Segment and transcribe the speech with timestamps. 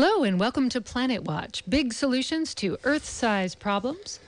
[0.00, 4.20] Hello, and welcome to Planet Watch Big Solutions to Earth Size Problems.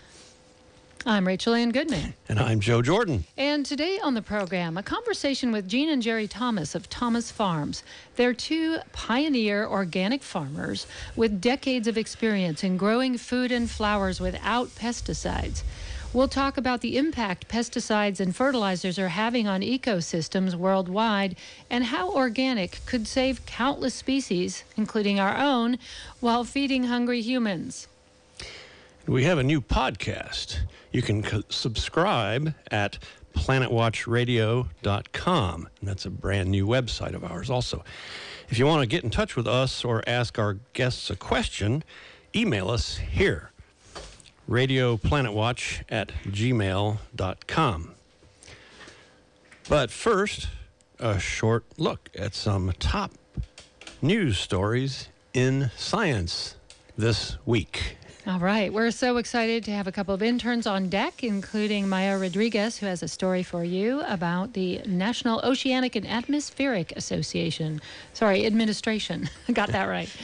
[1.06, 2.14] I'm Rachel Ann Goodman.
[2.28, 3.24] And I'm Joe Jordan.
[3.38, 7.84] And today on the program, a conversation with Gene and Jerry Thomas of Thomas Farms.
[8.16, 14.70] They're two pioneer organic farmers with decades of experience in growing food and flowers without
[14.70, 15.62] pesticides.
[16.12, 21.36] We'll talk about the impact pesticides and fertilizers are having on ecosystems worldwide
[21.70, 25.78] and how organic could save countless species, including our own,
[26.18, 27.86] while feeding hungry humans.
[29.06, 30.58] We have a new podcast.
[30.90, 32.98] You can subscribe at
[33.36, 35.68] planetwatchradio.com.
[35.80, 37.84] And that's a brand new website of ours also.
[38.48, 41.84] If you want to get in touch with us or ask our guests a question,
[42.34, 43.50] email us here
[44.50, 47.94] radioplanetwatch at gmail.com.
[49.68, 50.48] But first,
[50.98, 53.12] a short look at some top
[54.02, 56.56] news stories in science
[56.98, 57.96] this week.
[58.26, 58.70] All right.
[58.70, 62.86] We're so excited to have a couple of interns on deck, including Maya Rodriguez, who
[62.86, 67.80] has a story for you about the National Oceanic and Atmospheric Association.
[68.12, 69.30] Sorry, administration.
[69.52, 70.14] Got that right.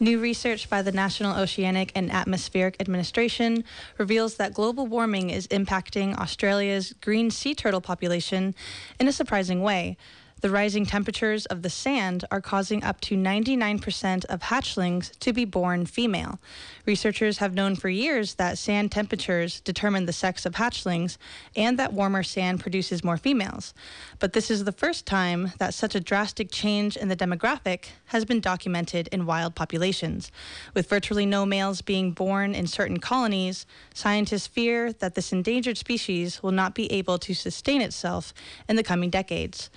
[0.00, 3.64] New research by the National Oceanic and Atmospheric Administration
[3.98, 8.54] reveals that global warming is impacting Australia's green sea turtle population
[9.00, 9.96] in a surprising way.
[10.40, 15.44] The rising temperatures of the sand are causing up to 99% of hatchlings to be
[15.44, 16.38] born female.
[16.86, 21.18] Researchers have known for years that sand temperatures determine the sex of hatchlings
[21.56, 23.74] and that warmer sand produces more females.
[24.20, 28.24] But this is the first time that such a drastic change in the demographic has
[28.24, 30.30] been documented in wild populations.
[30.72, 36.44] With virtually no males being born in certain colonies, scientists fear that this endangered species
[36.44, 38.32] will not be able to sustain itself
[38.68, 39.68] in the coming decades.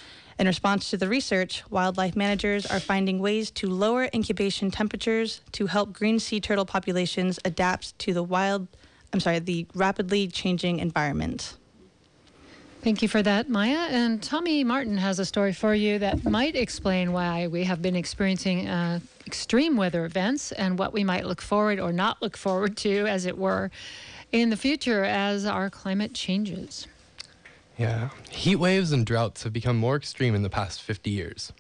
[0.41, 5.67] In response to the research, wildlife managers are finding ways to lower incubation temperatures to
[5.67, 8.67] help green sea turtle populations adapt to the wild,
[9.13, 11.57] I'm sorry, the rapidly changing environment.
[12.81, 13.85] Thank you for that, Maya.
[13.91, 17.95] And Tommy Martin has a story for you that might explain why we have been
[17.95, 22.77] experiencing uh, extreme weather events and what we might look forward or not look forward
[22.77, 23.69] to, as it were,
[24.31, 26.87] in the future as our climate changes.
[27.81, 31.51] Yeah, heat waves and droughts have become more extreme in the past 50 years.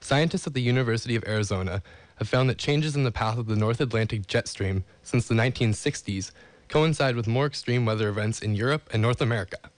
[0.00, 1.84] Scientists at the University of Arizona
[2.16, 5.36] have found that changes in the path of the North Atlantic jet stream since the
[5.36, 6.32] 1960s
[6.68, 9.70] coincide with more extreme weather events in Europe and North America.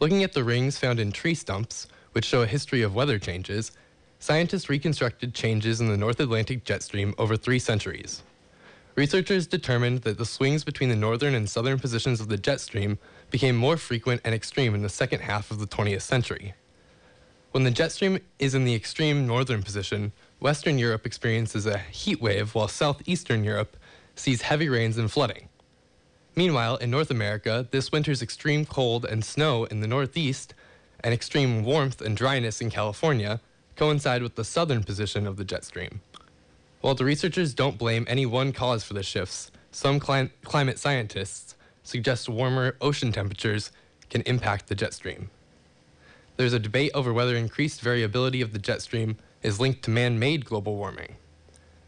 [0.00, 3.72] Looking at the rings found in tree stumps, which show a history of weather changes,
[4.18, 8.22] scientists reconstructed changes in the North Atlantic jet stream over three centuries.
[8.96, 12.98] Researchers determined that the swings between the northern and southern positions of the jet stream
[13.32, 16.54] became more frequent and extreme in the second half of the 20th century.
[17.50, 22.20] When the jet stream is in the extreme northern position, Western Europe experiences a heat
[22.20, 23.76] wave while southeastern Europe
[24.14, 25.48] sees heavy rains and flooding.
[26.36, 30.54] Meanwhile, in North America, this winter's extreme cold and snow in the northeast
[31.02, 33.40] and extreme warmth and dryness in California
[33.76, 36.00] coincide with the southern position of the jet stream.
[36.82, 41.54] While the researchers don't blame any one cause for the shifts, some cli- climate scientists
[41.82, 43.72] suggests warmer ocean temperatures
[44.10, 45.30] can impact the jet stream.
[46.36, 50.18] There's a debate over whether increased variability of the jet stream is linked to man
[50.18, 51.16] made global warming.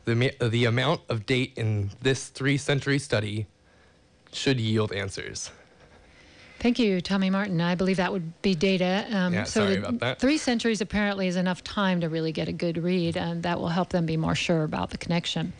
[0.04, 3.46] The, the amount of date in this three century study
[4.32, 5.50] should yield answers.
[6.58, 7.60] Thank you, Tommy Martin.
[7.60, 9.06] I believe that would be data.
[9.10, 10.18] Um, yeah, so sorry about that.
[10.18, 13.68] Three centuries apparently is enough time to really get a good read, and that will
[13.68, 15.52] help them be more sure about the connection.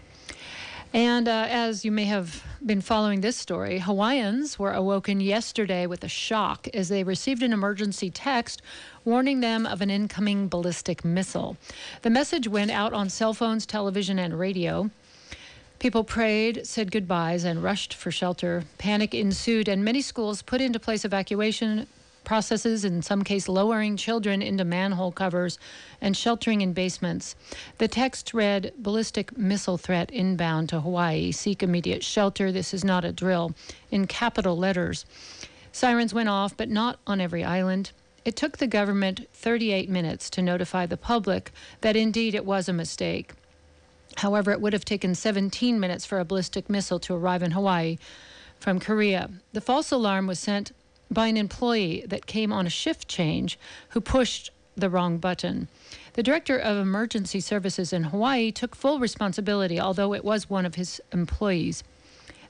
[0.95, 6.05] And uh, as you may have been following this story, Hawaiians were awoken yesterday with
[6.05, 8.63] a shock as they received an emergency text
[9.05, 11.57] warning them of an incoming ballistic missile.
[12.03, 14.89] The message went out on cell phones, television, and radio.
[15.81, 18.63] People prayed, said goodbyes, and rushed for shelter.
[18.79, 21.89] Panic ensued, and many schools put into place evacuation
[22.25, 25.59] processes, in some case lowering children into manhole covers
[26.01, 27.37] and sheltering in basements.
[27.79, 31.33] The text read ballistic missile threat inbound to Hawaii.
[31.33, 32.51] Seek immediate shelter.
[32.51, 33.55] This is not a drill.
[33.91, 35.07] In capital letters.
[35.73, 37.91] Sirens went off, but not on every island.
[38.25, 42.73] It took the government 38 minutes to notify the public that indeed it was a
[42.73, 43.33] mistake.
[44.19, 47.99] However, it would have taken 17 minutes for a ballistic missile to arrive in Hawaii
[48.59, 49.31] from Korea.
[49.53, 50.73] The false alarm was sent
[51.11, 53.59] by an employee that came on a shift change
[53.91, 55.69] who pushed the wrong button.
[56.15, 60.75] The director of emergency services in Hawaii took full responsibility, although it was one of
[60.75, 61.85] his employees.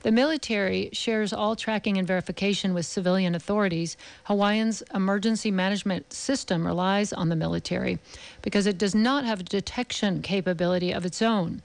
[0.03, 3.97] The military shares all tracking and verification with civilian authorities.
[4.25, 7.99] Hawaiian's emergency management system relies on the military
[8.43, 11.62] because it does not have a detection capability of its own.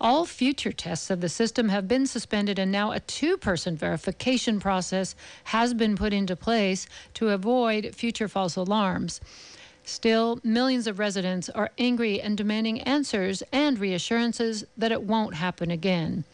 [0.00, 4.58] All future tests of the system have been suspended, and now a two person verification
[4.58, 5.14] process
[5.44, 9.20] has been put into place to avoid future false alarms.
[9.84, 15.70] Still, millions of residents are angry and demanding answers and reassurances that it won't happen
[15.70, 16.24] again.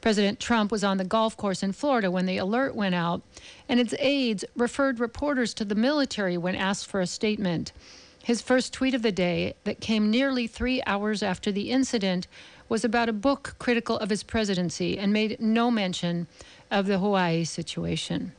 [0.00, 3.22] President Trump was on the golf course in Florida when the alert went out,
[3.68, 7.72] and its aides referred reporters to the military when asked for a statement.
[8.22, 12.28] His first tweet of the day, that came nearly three hours after the incident,
[12.68, 16.26] was about a book critical of his presidency and made no mention
[16.70, 18.32] of the Hawaii situation.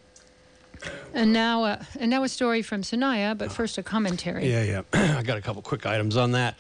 [1.14, 4.50] And now, uh, and now a story from Sanaya, but first a commentary.
[4.50, 5.18] Yeah, yeah.
[5.18, 6.56] I got a couple quick items on that.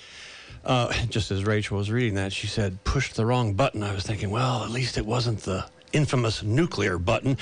[0.65, 3.81] Uh, just as Rachel was reading that, she said, pushed the wrong button.
[3.81, 7.37] I was thinking, well, at least it wasn't the infamous nuclear button.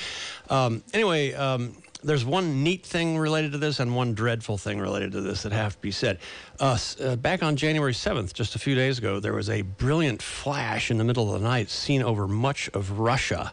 [0.48, 5.12] Um, anyway, um, there's one neat thing related to this and one dreadful thing related
[5.12, 6.18] to this that have to be said.
[6.60, 10.22] Uh, uh, back on January 7th, just a few days ago, there was a brilliant
[10.22, 13.52] flash in the middle of the night seen over much of Russia.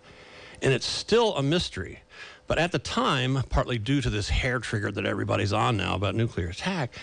[0.61, 1.99] And it's still a mystery.
[2.47, 6.13] But at the time, partly due to this hair trigger that everybody's on now about
[6.13, 6.93] nuclear attack,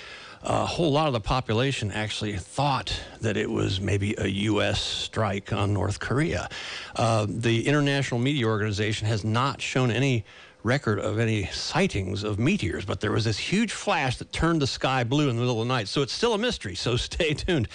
[0.44, 4.81] a whole lot of the population actually thought that it was maybe a U.S.
[4.81, 6.49] strike on North Korea.
[6.97, 10.25] Uh, the International Meteor Organization has not shown any
[10.64, 14.67] record of any sightings of meteors, but there was this huge flash that turned the
[14.67, 15.88] sky blue in the middle of the night.
[15.88, 17.69] So it's still a mystery, so stay tuned.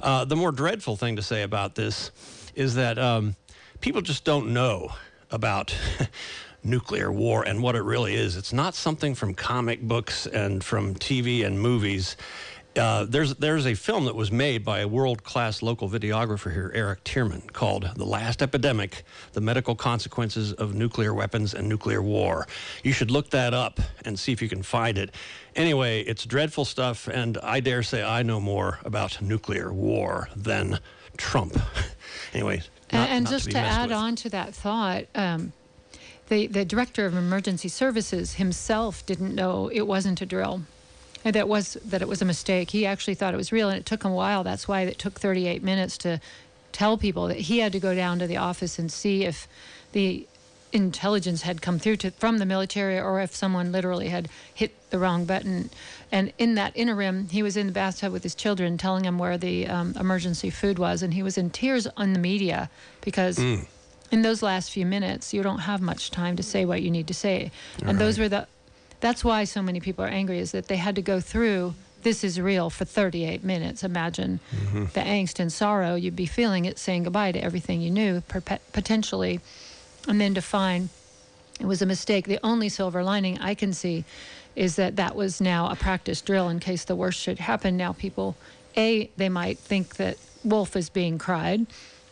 [0.00, 2.10] Uh, the more dreadful thing to say about this
[2.54, 3.36] is that um,
[3.80, 4.92] people just don't know
[5.30, 5.74] about.
[6.62, 8.36] nuclear war and what it really is.
[8.36, 12.16] It's not something from comic books and from TV and movies.
[12.76, 16.70] Uh, there's there's a film that was made by a world class local videographer here,
[16.72, 19.02] Eric Tierman, called "The Last Epidemic:
[19.32, 22.46] The Medical Consequences of Nuclear Weapons and Nuclear War."
[22.84, 25.12] You should look that up and see if you can find it.
[25.56, 30.78] Anyway, it's dreadful stuff, and I dare say I know more about nuclear war than
[31.16, 31.60] Trump.
[32.32, 32.62] anyway,
[32.92, 33.98] not, and, just to, to add with.
[33.98, 35.06] on to that thought.
[35.16, 35.52] Um,
[36.28, 40.66] the, the director of emergency services himself didn't know it wasn't a drill and
[41.24, 43.86] that was that it was a mistake he actually thought it was real and it
[43.86, 46.20] took him a while that's why it took 38 minutes to
[46.72, 49.46] tell people that he had to go down to the office and see if
[49.92, 50.26] the
[50.72, 54.98] intelligence had come through to, from the military or if someone literally had hit the
[54.98, 55.70] wrong button.
[56.12, 59.38] And in that interim, he was in the bathtub with his children telling them where
[59.38, 61.02] the um, emergency food was.
[61.02, 62.70] And he was in tears on the media
[63.00, 63.66] because mm
[64.10, 67.06] in those last few minutes, you don't have much time to say what you need
[67.06, 67.50] to say.
[67.82, 68.04] All and right.
[68.04, 68.46] those were the,
[69.00, 72.24] that's why so many people are angry is that they had to go through this
[72.24, 73.84] is real for 38 minutes.
[73.84, 74.84] Imagine mm-hmm.
[74.86, 78.22] the angst and sorrow you'd be feeling it saying goodbye to everything you knew,
[78.72, 79.40] potentially,
[80.08, 80.88] and then to find
[81.60, 82.26] it was a mistake.
[82.26, 84.04] The only silver lining I can see
[84.56, 87.76] is that that was now a practice drill in case the worst should happen.
[87.76, 88.36] Now, people,
[88.76, 91.66] A, they might think that wolf is being cried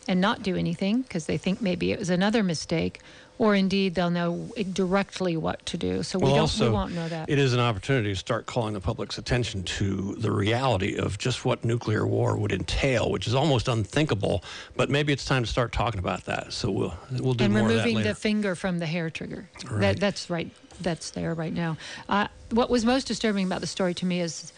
[0.07, 3.01] and not do anything because they think maybe it was another mistake,
[3.39, 6.03] or indeed they'll know directly what to do.
[6.03, 7.29] So we well, don't also, we won't know that.
[7.29, 11.45] It is an opportunity to start calling the public's attention to the reality of just
[11.45, 14.43] what nuclear war would entail, which is almost unthinkable.
[14.75, 16.51] But maybe it's time to start talking about that.
[16.51, 17.79] So we'll we'll do and more of that later.
[17.79, 19.49] And removing the finger from the hair trigger.
[19.71, 19.81] Right.
[19.81, 20.51] That, that's right.
[20.81, 21.77] That's there right now.
[22.09, 24.51] Uh, what was most disturbing about the story to me is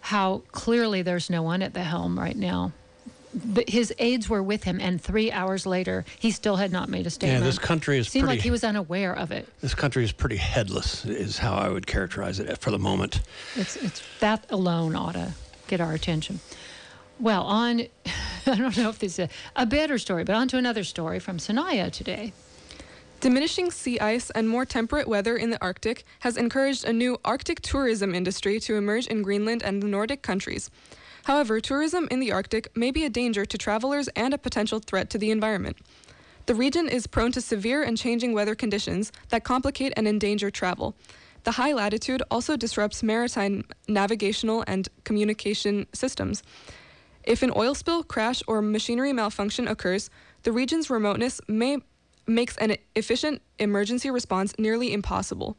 [0.00, 2.72] how clearly there's no one at the helm right now
[3.32, 7.06] the, his aides were with him, and three hours later, he still had not made
[7.06, 7.40] a statement.
[7.40, 9.48] Yeah, this country is seemed pretty, like he was unaware of it.
[9.60, 13.20] This country is pretty headless, is how I would characterize it for the moment.
[13.56, 15.32] It's it's that alone ought to
[15.68, 16.40] get our attention.
[17.18, 17.82] Well, on
[18.46, 21.18] I don't know if this is a, a better story, but on to another story
[21.18, 22.32] from Sanaya today.
[23.20, 27.60] Diminishing sea ice and more temperate weather in the Arctic has encouraged a new Arctic
[27.60, 30.70] tourism industry to emerge in Greenland and the Nordic countries.
[31.30, 35.10] However, tourism in the Arctic may be a danger to travelers and a potential threat
[35.10, 35.76] to the environment.
[36.46, 40.96] The region is prone to severe and changing weather conditions that complicate and endanger travel.
[41.44, 46.42] The high latitude also disrupts maritime navigational and communication systems.
[47.22, 50.10] If an oil spill, crash, or machinery malfunction occurs,
[50.42, 51.78] the region's remoteness may
[52.26, 55.56] makes an efficient emergency response nearly impossible.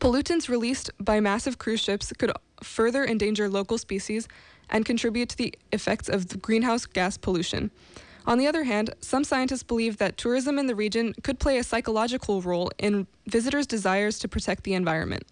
[0.00, 4.26] Pollutants released by massive cruise ships could further endanger local species
[4.70, 7.70] and contribute to the effects of greenhouse gas pollution.
[8.26, 11.64] On the other hand, some scientists believe that tourism in the region could play a
[11.64, 15.24] psychological role in visitors' desires to protect the environment.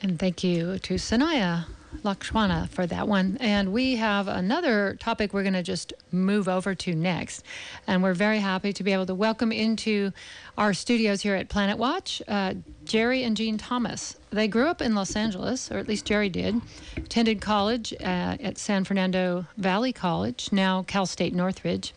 [0.00, 1.66] And thank you to Sanaya
[2.02, 3.36] Lakshwana for that one.
[3.40, 7.44] And we have another topic we're going to just move over to next.
[7.86, 10.12] And we're very happy to be able to welcome into
[10.58, 14.16] our studios here at Planet Watch uh, Jerry and Jean Thomas.
[14.30, 16.60] They grew up in Los Angeles, or at least Jerry did,
[16.96, 21.94] attended college uh, at San Fernando Valley College, now Cal State Northridge,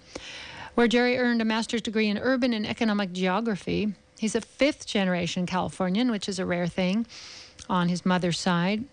[0.75, 3.93] where Jerry earned a master's degree in urban and economic geography.
[4.19, 7.05] He's a fifth generation Californian, which is a rare thing
[7.69, 8.83] on his mother's side.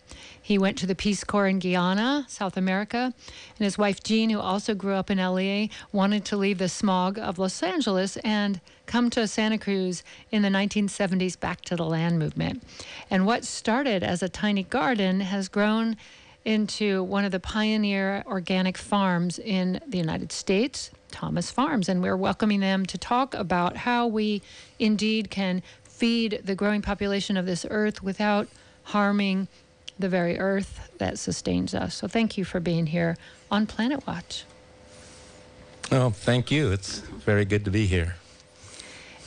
[0.40, 3.14] He went to the Peace Corps in Guyana, South America,
[3.56, 7.18] and his wife Jean, who also grew up in LA, wanted to leave the smog
[7.18, 12.18] of Los Angeles and come to Santa Cruz in the 1970s back to the land
[12.18, 12.62] movement.
[13.10, 15.96] And what started as a tiny garden has grown
[16.44, 21.88] into one of the pioneer organic farms in the United States, Thomas Farms.
[21.88, 24.42] And we're welcoming them to talk about how we
[24.78, 28.48] indeed can feed the growing population of this earth without
[28.84, 29.48] harming
[29.98, 31.94] the very earth that sustains us.
[31.94, 33.16] So thank you for being here
[33.50, 34.44] on Planet Watch.
[35.92, 36.72] Oh, thank you.
[36.72, 38.16] It's very good to be here.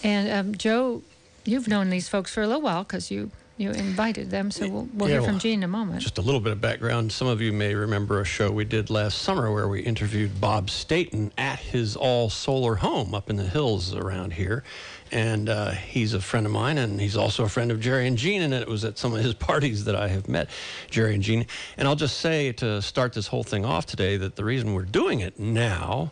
[0.03, 1.03] And um, Joe,
[1.45, 4.51] you've known these folks for a little while because you you invited them.
[4.51, 6.01] So we'll, we'll Yeah, hear from well, Gene in a moment.
[6.01, 7.11] Just a little bit of background.
[7.11, 10.69] Some of you may remember a show we did last summer where we interviewed Bob
[10.69, 14.63] Staten at his all solar home up in the hills around here.
[15.11, 18.17] And uh, he's a friend of mine, and he's also a friend of Jerry and
[18.17, 18.41] Gene.
[18.41, 20.49] And it was at some of his parties that I have met
[20.89, 21.45] Jerry and Gene.
[21.77, 24.83] And I'll just say to start this whole thing off today that the reason we're
[24.83, 26.11] doing it now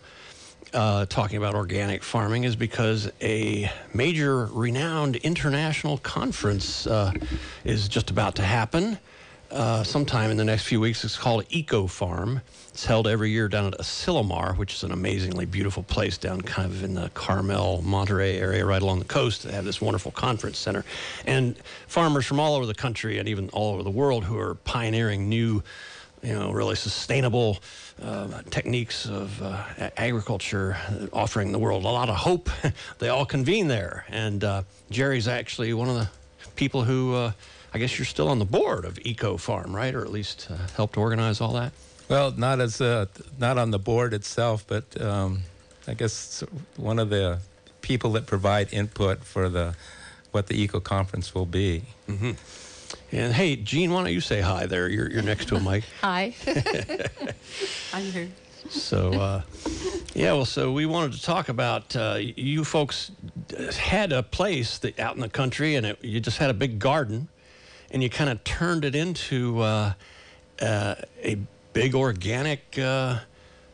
[0.73, 7.13] uh, talking about organic farming is because a major renowned international conference uh,
[7.63, 8.97] is just about to happen
[9.51, 11.03] uh, sometime in the next few weeks.
[11.03, 12.41] It's called Eco Farm.
[12.75, 16.69] It's held every year down at Asilomar, which is an amazingly beautiful place down kind
[16.69, 19.43] of in the Carmel, Monterey area, right along the coast.
[19.43, 20.83] They have this wonderful conference center.
[21.25, 21.55] And
[21.87, 25.29] farmers from all over the country and even all over the world who are pioneering
[25.29, 25.63] new
[26.21, 27.59] you know, really sustainable
[28.03, 29.63] uh, techniques of uh,
[29.95, 32.49] agriculture, uh, offering the world a lot of hope.
[32.99, 36.09] they all convene there, and uh, Jerry's actually one of the
[36.57, 37.31] people who, uh,
[37.73, 40.57] I guess, you're still on the board of Eco Farm, right, or at least uh,
[40.75, 41.71] helped organize all that.
[42.07, 43.07] Well, not as uh,
[43.39, 45.41] not on the board itself, but um,
[45.87, 46.43] I guess
[46.77, 47.39] one of the
[47.81, 49.75] people that provide input for the
[50.31, 51.83] what the eco conference will be.
[53.11, 54.89] And hey, Gene, why don't you say hi there?
[54.89, 55.83] You're, you're next to a mic.
[56.01, 56.35] Hi.
[57.93, 58.29] I'm here.
[58.69, 59.41] So, uh,
[60.13, 63.11] yeah, well, so we wanted to talk about uh, you folks
[63.77, 66.79] had a place that out in the country, and it, you just had a big
[66.79, 67.27] garden,
[67.91, 69.93] and you kind of turned it into uh,
[70.61, 71.37] uh, a
[71.75, 73.19] big organic uh,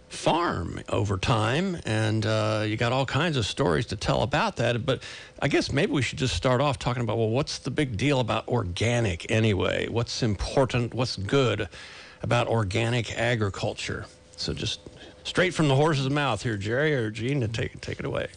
[0.10, 4.84] farm over time, and uh, you got all kinds of stories to tell about that.
[4.84, 5.04] But
[5.40, 8.20] I guess maybe we should just start off talking about well, what's the big deal
[8.20, 9.88] about organic anyway?
[9.88, 10.96] What's important?
[10.96, 11.70] What's good
[12.24, 14.08] about organic agriculture?
[14.36, 14.80] So just
[15.24, 18.30] straight from the horse's mouth here, Jerry or Gene, to take take it away.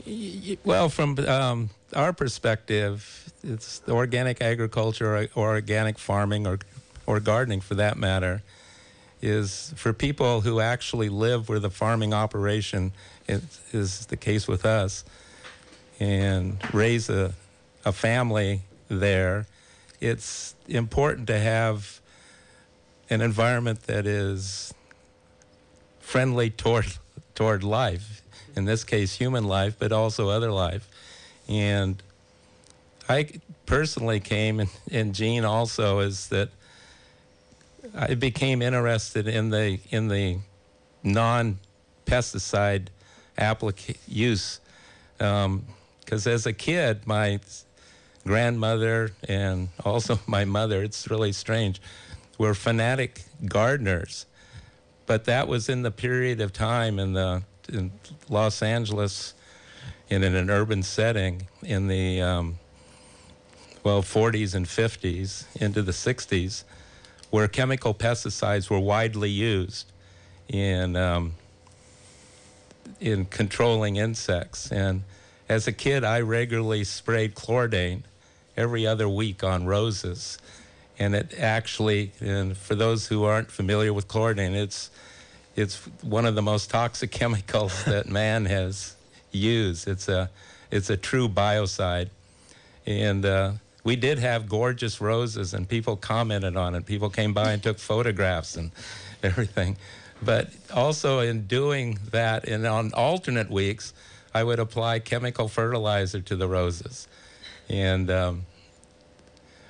[0.64, 6.58] Well, from um, our perspective, it's organic agriculture or, or organic farming or
[7.06, 8.42] or gardening for that matter
[9.22, 12.92] is for people who actually live where the farming operation
[13.28, 15.04] is, is the case with us
[16.00, 17.32] and raise a,
[17.84, 19.46] a family there.
[20.00, 22.00] It's important to have
[23.08, 24.74] an environment that is
[26.00, 26.86] friendly toward
[27.34, 28.22] toward life.
[28.56, 30.88] In this case, human life, but also other life.
[31.48, 32.00] And
[33.08, 33.28] I
[33.66, 36.50] personally came, and, and Gene also, is that
[37.94, 40.38] I became interested in the in the
[41.02, 42.88] non-pesticide
[43.36, 44.60] applica- use.
[45.18, 47.40] Because as a kid, my
[48.24, 51.80] grandmother and also my mother, it's really strange,
[52.38, 54.26] were fanatic gardeners.
[55.06, 57.92] But that was in the period of time in the in
[58.28, 59.34] Los Angeles,
[60.08, 62.58] in an urban setting in the um,
[63.82, 66.64] well 40s and 50s into the 60s,
[67.34, 69.90] where chemical pesticides were widely used
[70.46, 71.34] in um,
[73.00, 74.70] in controlling insects.
[74.70, 75.02] And
[75.48, 78.02] as a kid, I regularly sprayed chlordane
[78.56, 80.38] every other week on roses.
[80.96, 84.92] And it actually, and for those who aren't familiar with chlordane, it's
[85.56, 88.94] it's one of the most toxic chemicals that man has
[89.32, 89.88] used.
[89.88, 90.30] It's a
[90.70, 92.10] it's a true biocide,
[92.86, 93.52] and uh,
[93.84, 96.86] we did have gorgeous roses, and people commented on it.
[96.86, 98.72] People came by and took photographs and
[99.22, 99.76] everything.
[100.22, 103.92] But also in doing that, and on alternate weeks,
[104.34, 107.06] I would apply chemical fertilizer to the roses,
[107.68, 108.46] and um,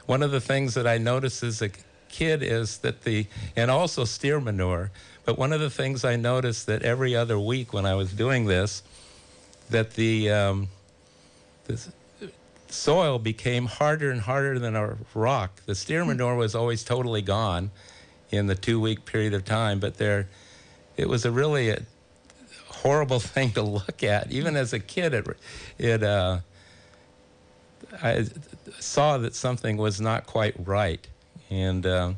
[0.06, 1.70] one of the things that I noticed as a
[2.08, 4.90] kid is that the, and also steer manure.
[5.24, 8.46] But one of the things I noticed that every other week when I was doing
[8.46, 8.82] this,
[9.70, 10.68] that the, um,
[11.64, 11.80] the
[12.74, 15.62] soil became harder and harder than a rock.
[15.66, 16.08] The steer Hmm.
[16.08, 17.70] manure was always totally gone
[18.30, 20.28] in the two week period of time, but there,
[20.96, 21.82] it was a really a
[22.68, 24.30] horrible thing to look at.
[24.32, 25.26] Even as a kid, it,
[25.78, 26.40] it uh,
[28.02, 28.26] I
[28.80, 31.06] saw that something was not quite right.
[31.50, 32.16] And um,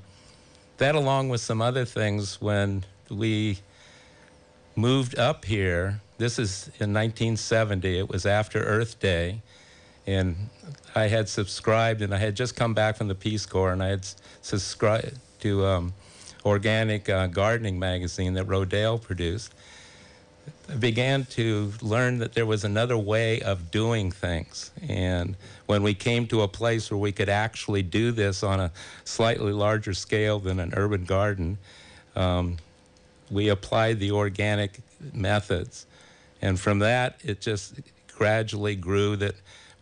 [0.78, 3.58] that, along with some other things, when we
[4.74, 9.42] moved up here, this is in 1970, it was after Earth Day,
[10.06, 10.36] and
[10.94, 13.88] I had subscribed, and I had just come back from the Peace Corps, and I
[13.88, 14.06] had
[14.42, 15.94] subscribed to um,
[16.44, 19.52] organic uh, gardening magazine that Rodale produced.
[20.70, 24.70] I began to learn that there was another way of doing things.
[24.88, 25.36] And
[25.66, 28.72] when we came to a place where we could actually do this on a
[29.04, 31.58] slightly larger scale than an urban garden,
[32.14, 32.56] um,
[33.30, 34.80] we applied the organic
[35.12, 35.86] methods.
[36.42, 37.74] And from that, it just
[38.08, 39.34] gradually grew that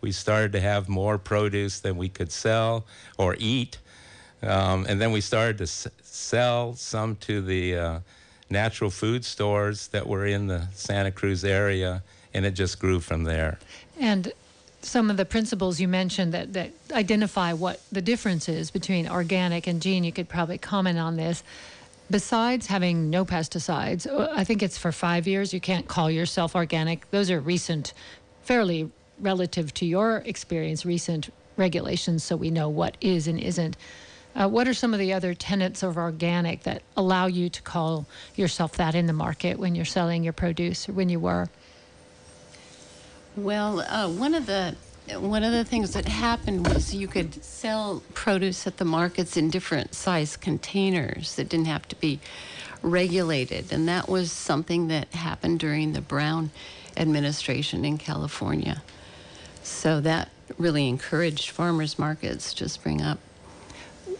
[0.05, 2.85] we started to have more produce than we could sell
[3.17, 3.79] or eat.
[4.43, 7.99] Um, and then we started to s- sell some to the uh,
[8.47, 12.03] natural food stores that were in the Santa Cruz area,
[12.35, 13.57] and it just grew from there.
[13.99, 14.31] And
[14.83, 19.65] some of the principles you mentioned that, that identify what the difference is between organic
[19.65, 21.43] and gene, you could probably comment on this.
[22.11, 26.55] Besides having no pesticides, uh, I think it's for five years, you can't call yourself
[26.55, 27.09] organic.
[27.09, 27.93] Those are recent,
[28.43, 33.77] fairly relative to your experience, recent regulations, so we know what is and isn't.
[34.35, 38.05] Uh, what are some of the other tenets of organic that allow you to call
[38.35, 41.47] yourself that in the market when you're selling your produce or when you were?
[43.37, 44.75] Well, uh, one of the
[45.13, 49.51] one of the things that happened was you could sell produce at the markets in
[49.51, 52.19] different size containers that didn't have to be
[52.81, 56.49] regulated, and that was something that happened during the Brown
[56.97, 58.81] administration in California.
[59.65, 63.17] So that really encouraged farmers markets to spring up.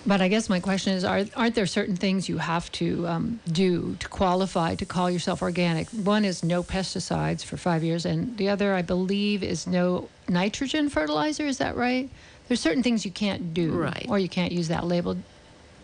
[0.08, 3.40] But I guess my question is: are, Aren't there certain things you have to um,
[3.52, 5.88] do to qualify to call yourself organic?
[5.90, 10.90] One is no pesticides for five years, and the other, I believe, is no nitrogen
[10.90, 11.46] fertilizer.
[11.46, 12.10] Is that right?
[12.48, 14.06] There's certain things you can't do, Right.
[14.08, 15.18] Or you can't use that label.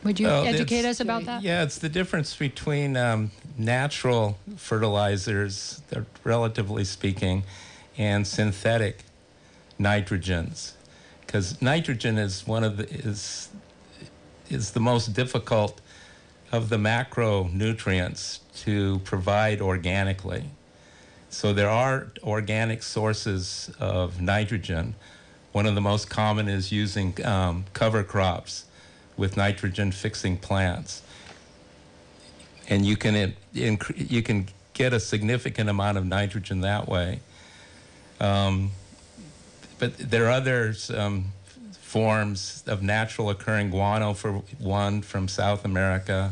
[0.04, 1.44] Would you Well, educate us about that?
[1.44, 5.82] Yeah, it's the difference between um, natural fertilizers,
[6.24, 7.44] relatively speaking,
[7.98, 9.04] and synthetic
[9.82, 10.74] nitrogens,
[11.22, 13.50] because nitrogen is one of the is
[14.50, 15.82] is the most difficult
[16.52, 20.44] of the macronutrients to provide organically.
[21.30, 24.96] So there are organic sources of nitrogen.
[25.54, 28.66] One of the most common is using um, cover crops
[29.16, 31.02] with nitrogen fixing plants.
[32.68, 37.20] And you can you can get a significant amount of nitrogen that way.
[38.20, 38.72] Um,
[39.82, 41.26] but there are others um,
[41.72, 46.32] forms of natural occurring guano for one from South America.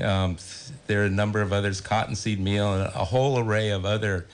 [0.00, 0.36] Um,
[0.86, 4.26] there are a number of others, cottonseed meal, and a whole array of other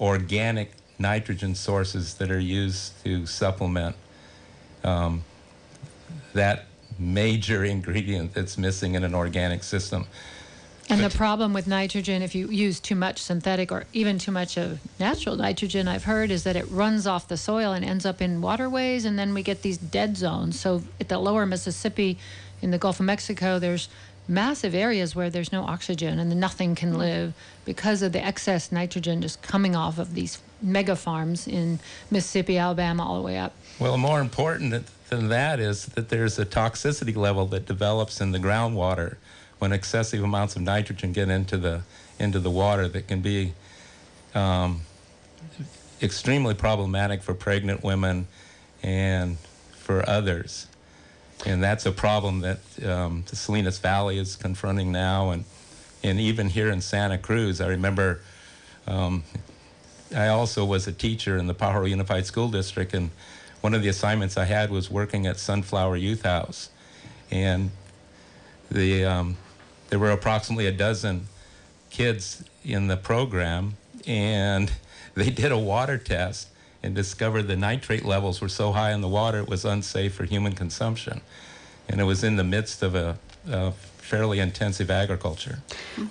[0.00, 3.94] organic nitrogen sources that are used to supplement
[4.82, 5.22] um,
[6.32, 6.66] that
[6.98, 10.04] major ingredient that's missing in an organic system.
[10.90, 14.56] And the problem with nitrogen, if you use too much synthetic or even too much
[14.56, 18.20] of natural nitrogen, I've heard, is that it runs off the soil and ends up
[18.20, 20.58] in waterways, and then we get these dead zones.
[20.58, 22.18] So at the lower Mississippi,
[22.62, 23.88] in the Gulf of Mexico, there's
[24.28, 26.98] massive areas where there's no oxygen and nothing can mm-hmm.
[26.98, 31.78] live because of the excess nitrogen just coming off of these mega farms in
[32.10, 33.54] Mississippi, Alabama, all the way up.
[33.78, 38.38] Well, more important than that is that there's a toxicity level that develops in the
[38.38, 39.16] groundwater
[39.60, 41.82] when excessive amounts of nitrogen get into the
[42.18, 43.52] into the water that can be
[44.34, 44.80] um,
[46.02, 48.26] extremely problematic for pregnant women
[48.82, 49.38] and
[49.72, 50.66] for others.
[51.46, 55.44] And that's a problem that um, the Salinas Valley is confronting now, and
[56.02, 58.20] and even here in Santa Cruz, I remember.
[58.86, 59.24] Um,
[60.14, 63.10] I also was a teacher in the Pajaro Unified School District, and
[63.60, 66.70] one of the assignments I had was working at Sunflower Youth House,
[67.30, 67.70] and
[68.70, 69.36] the um,
[69.90, 71.26] there were approximately a dozen
[71.90, 73.76] kids in the program,
[74.06, 74.72] and
[75.14, 76.48] they did a water test
[76.82, 80.24] and discovered the nitrate levels were so high in the water it was unsafe for
[80.24, 81.20] human consumption,
[81.88, 83.72] and it was in the midst of a, a
[84.10, 85.60] fairly intensive agriculture.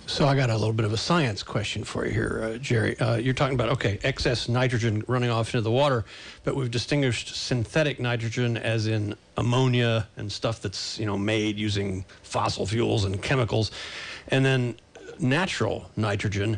[0.05, 2.97] So I got a little bit of a science question for you here, uh, Jerry.
[2.97, 6.05] Uh, you're talking about okay, excess nitrogen running off into the water,
[6.45, 12.05] but we've distinguished synthetic nitrogen as in ammonia and stuff that's you know made using
[12.23, 13.69] fossil fuels and chemicals,
[14.29, 14.77] and then
[15.19, 16.57] natural nitrogen.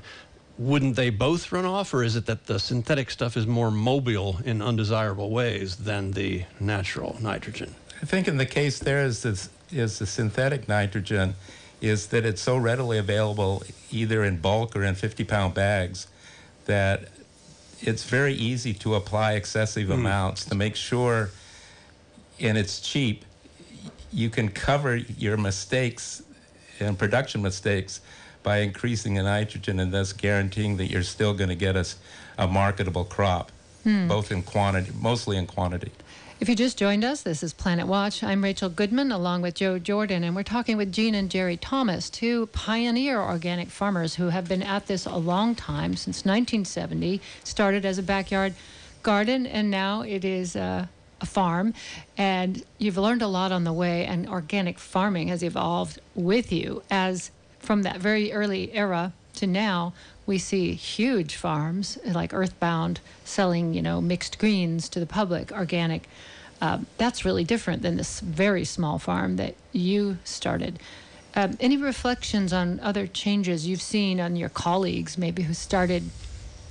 [0.60, 4.38] Wouldn't they both run off, or is it that the synthetic stuff is more mobile
[4.46, 7.74] in undesirable ways than the natural nitrogen?
[8.00, 11.36] I think in the case there is this, is the synthetic nitrogen
[11.80, 16.08] is that it's so readily available either in bulk or in 50 pound bags
[16.66, 17.06] that
[17.82, 19.94] it's very easy to apply excessive Hmm.
[19.94, 21.30] amounts to make sure
[22.40, 23.26] and it's cheap
[24.14, 26.22] you can cover your mistakes
[26.80, 28.02] and production mistakes
[28.44, 31.96] by increasing the nitrogen and thus guaranteeing that you're still going to get us
[32.38, 33.52] a marketable crop
[34.08, 35.92] both in quantity mostly in quantity
[36.42, 38.24] If you just joined us, this is Planet Watch.
[38.24, 42.10] I'm Rachel Goodman along with Joe Jordan, and we're talking with Gene and Jerry Thomas,
[42.10, 47.22] two pioneer organic farmers who have been at this a long time since 1970.
[47.44, 48.56] Started as a backyard
[49.04, 50.90] garden, and now it is a
[51.24, 51.76] farm.
[52.18, 56.82] And you've learned a lot on the way, and organic farming has evolved with you
[56.90, 59.94] as from that very early era to now
[60.26, 66.08] we see huge farms like earthbound selling you know mixed greens to the public organic
[66.62, 70.80] um, that's really different than this very small farm that you started
[71.36, 76.04] um, any reflections on other changes you've seen on your colleagues maybe who started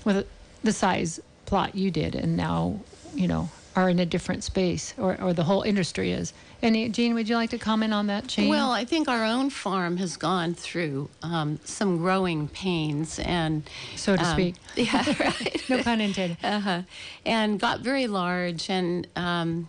[0.04, 0.26] with
[0.62, 2.78] the size plot you did and now
[3.14, 7.14] you know are in a different space or, or the whole industry is any Jean
[7.14, 10.16] would you like to comment on that change Well, I think our own farm has
[10.16, 15.64] gone through um, some growing pains and so to um, speak Yeah, right.
[15.68, 16.82] no pun intended uh-huh.
[17.24, 18.68] and got very large.
[18.68, 19.68] And um,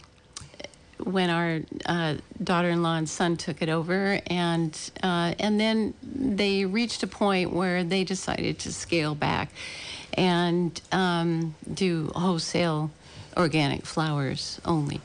[1.04, 7.04] when our uh, daughter-in-law and son took it over, and uh, and then they reached
[7.04, 9.52] a point where they decided to scale back
[10.14, 12.92] and um, do wholesale
[13.38, 15.02] organic flowers only.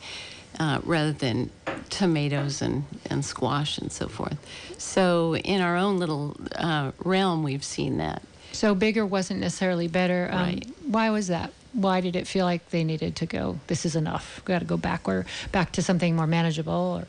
[0.59, 1.51] Uh, rather than
[1.91, 4.39] tomatoes and, and squash and so forth.
[4.79, 8.23] So, in our own little uh, realm, we've seen that.
[8.53, 10.31] So bigger wasn't necessarily better.
[10.33, 10.67] Um, Right.
[10.87, 11.53] Why was that?
[11.77, 13.61] Why did it feel like they needed to go?
[13.67, 14.41] This is enough.
[14.47, 16.73] We got to go backward, back to something more manageable.
[16.73, 17.07] Or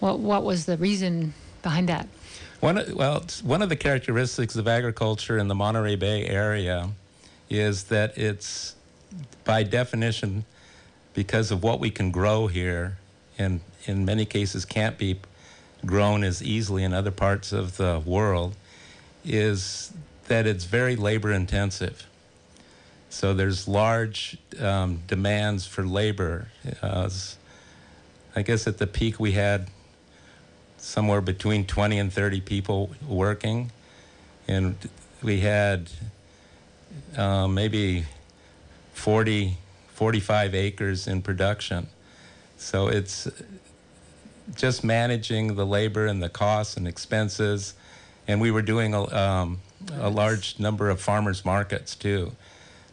[0.00, 0.18] what?
[0.18, 2.08] What was the reason behind that?
[2.58, 6.90] One well, one of the characteristics of agriculture in the Monterey Bay area
[7.48, 8.74] is that it's,
[9.44, 10.44] by definition,
[11.14, 12.98] because of what we can grow here,
[13.38, 15.20] and in many cases can't be
[15.84, 18.56] grown as easily in other parts of the world,
[19.24, 19.92] is
[20.26, 22.04] that it's very labor intensive.
[23.08, 26.48] So there's large um, demands for labor.
[26.82, 27.08] Uh,
[28.34, 29.68] I guess at the peak we had
[30.76, 33.72] somewhere between 20 and 30 people working.
[34.46, 34.76] And
[35.22, 35.90] we had
[37.16, 38.04] uh, maybe
[38.92, 39.56] 40,
[39.88, 41.88] 45 acres in production.
[42.56, 43.28] So it's
[44.54, 47.74] just managing the labor and the costs and expenses.
[48.28, 49.60] And we were doing a, um,
[49.98, 52.32] a large number of farmers markets too,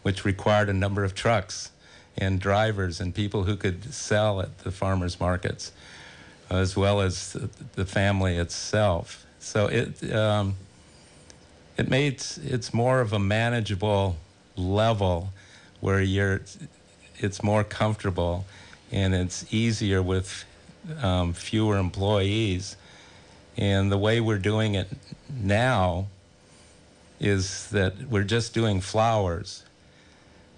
[0.04, 1.72] which required a number of trucks
[2.18, 5.72] and drivers and people who could sell at the farmers markets
[6.50, 7.34] as well as
[7.76, 9.26] the- family itself.
[9.40, 10.56] So it um,
[11.78, 14.18] it made it's more of a manageable
[14.56, 15.34] level
[15.82, 16.42] where you're
[17.18, 18.46] it's more comfortable
[18.92, 20.46] and it's easier with
[21.02, 22.78] um, fewer employees.
[23.58, 24.88] And the way we're doing it
[25.42, 26.08] now
[27.20, 29.64] is that we're just doing flowers,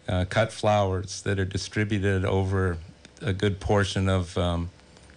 [0.08, 2.78] uh, cut flowers that are distributed over
[3.22, 4.70] a good portion of um,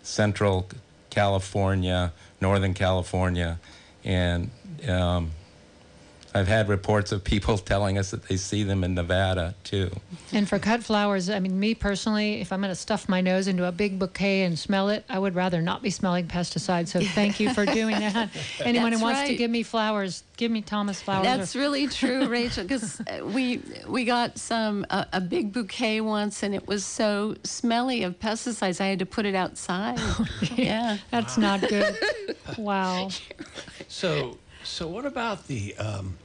[0.02, 0.68] central
[1.10, 3.58] California, northern California,
[4.04, 4.50] and
[4.86, 5.30] um,
[6.34, 9.90] I've had reports of people telling us that they see them in Nevada too.
[10.32, 13.48] And for cut flowers, I mean, me personally, if I'm going to stuff my nose
[13.48, 16.88] into a big bouquet and smell it, I would rather not be smelling pesticides.
[16.88, 18.30] So thank you for doing that.
[18.60, 21.26] Anyone who That's wants to give me flowers, give me Thomas flowers.
[21.26, 26.00] or- That's really true, Rachel, because uh, we we got some a, a big bouquet
[26.02, 28.80] once, and it was so smelly of pesticides.
[28.80, 29.98] I had to put it outside.
[30.20, 30.98] Oh, yeah.
[31.10, 31.96] That's not good.
[32.58, 33.08] wow.
[33.88, 34.36] So,
[34.68, 36.16] so what about the um,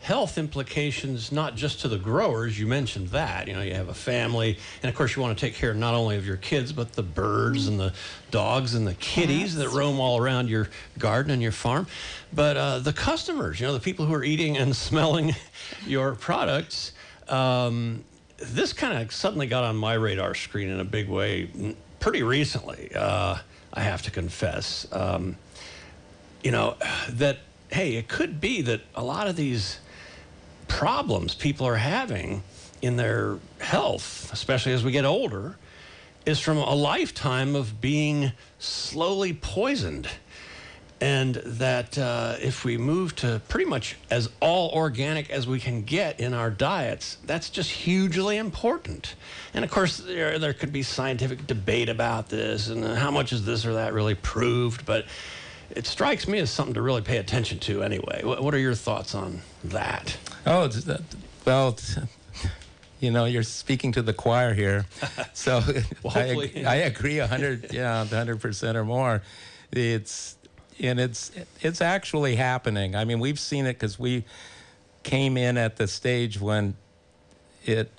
[0.00, 2.58] health implications, not just to the growers?
[2.58, 3.48] You mentioned that.
[3.48, 5.94] You know, you have a family, and of course, you want to take care not
[5.94, 7.92] only of your kids, but the birds and the
[8.30, 11.86] dogs and the kitties that roam all around your garden and your farm.
[12.32, 15.34] But uh, the customers, you know, the people who are eating and smelling
[15.86, 16.92] your products.
[17.28, 18.04] Um,
[18.38, 22.90] this kind of suddenly got on my radar screen in a big way pretty recently.
[22.94, 23.36] Uh,
[23.74, 24.86] I have to confess.
[24.92, 25.36] Um,
[26.42, 26.76] you know,
[27.10, 27.38] that,
[27.72, 29.78] hey, it could be that a lot of these
[30.68, 32.42] problems people are having
[32.82, 35.56] in their health, especially as we get older,
[36.26, 40.08] is from a lifetime of being slowly poisoned.
[41.02, 45.82] And that uh, if we move to pretty much as all organic as we can
[45.82, 49.14] get in our diets, that's just hugely important.
[49.54, 53.46] And of course, there, there could be scientific debate about this and how much is
[53.46, 54.84] this or that really proved.
[54.84, 55.06] But
[55.70, 58.22] it strikes me as something to really pay attention to anyway.
[58.24, 60.16] What, what are your thoughts on that?
[60.46, 60.98] Oh, uh,
[61.44, 61.78] well,
[63.00, 64.86] you know, you're speaking to the choir here.
[65.32, 65.62] So
[66.02, 69.22] well, I, I agree 100, yeah, 100% or more.
[69.72, 70.36] It's,
[70.78, 71.30] and it's,
[71.62, 72.94] it's actually happening.
[72.94, 74.24] I mean, we've seen it because we
[75.02, 76.74] came in at the stage when
[77.64, 77.90] it,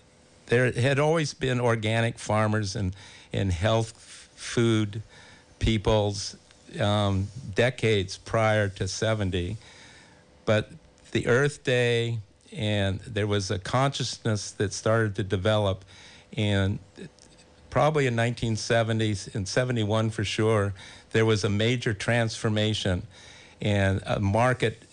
[0.47, 2.95] there had always been organic farmers and,
[3.33, 3.93] and health
[4.35, 5.01] food
[5.57, 6.35] peoples
[6.79, 9.57] um, decades prior to 70.
[10.45, 10.71] But
[11.11, 12.19] the Earth Day,
[12.51, 15.85] and there was a consciousness that started to develop.
[16.35, 16.79] And
[17.69, 20.73] probably in 1970s, in 71 for sure,
[21.11, 23.05] there was a major transformation,
[23.61, 24.83] and a market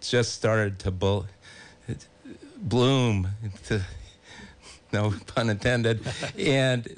[0.00, 1.26] just started to blo-
[2.56, 3.28] bloom.
[3.66, 3.82] To,
[4.92, 6.00] no pun intended.
[6.38, 6.88] and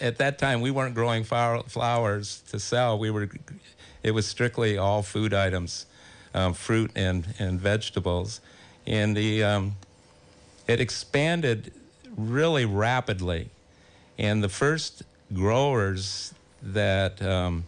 [0.00, 2.98] at that time, we weren't growing flowers to sell.
[2.98, 3.28] We were
[4.08, 5.84] it was strictly all food items,
[6.34, 8.40] um, fruit and, and vegetables.
[8.86, 9.76] And the, um,
[10.66, 11.72] it expanded
[12.16, 13.50] really rapidly.
[14.18, 17.64] And the first growers that um,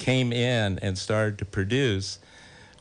[0.00, 2.18] came in and started to produce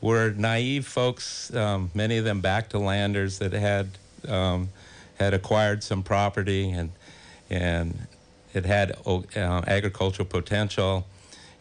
[0.01, 3.89] were naive folks, um, many of them back to landers that had
[4.27, 4.69] um,
[5.19, 6.91] had acquired some property and
[7.49, 8.07] and
[8.53, 9.19] it had uh,
[9.67, 11.05] agricultural potential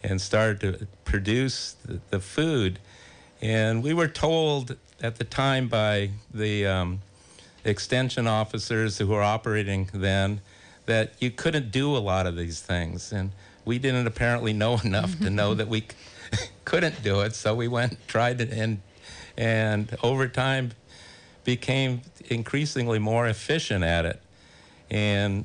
[0.07, 2.79] and started to produce the, the food.
[3.41, 7.01] And we were told at the time by the um,
[7.63, 10.41] extension officers who were operating then
[10.85, 13.11] that you couldn't do a lot of these things.
[13.11, 13.31] And
[13.65, 15.85] we didn't apparently know enough to know that we
[16.65, 17.35] couldn't do it.
[17.35, 18.81] So we went, tried it, and,
[19.37, 20.71] and over time
[21.43, 24.21] became increasingly more efficient at it.
[24.89, 25.43] And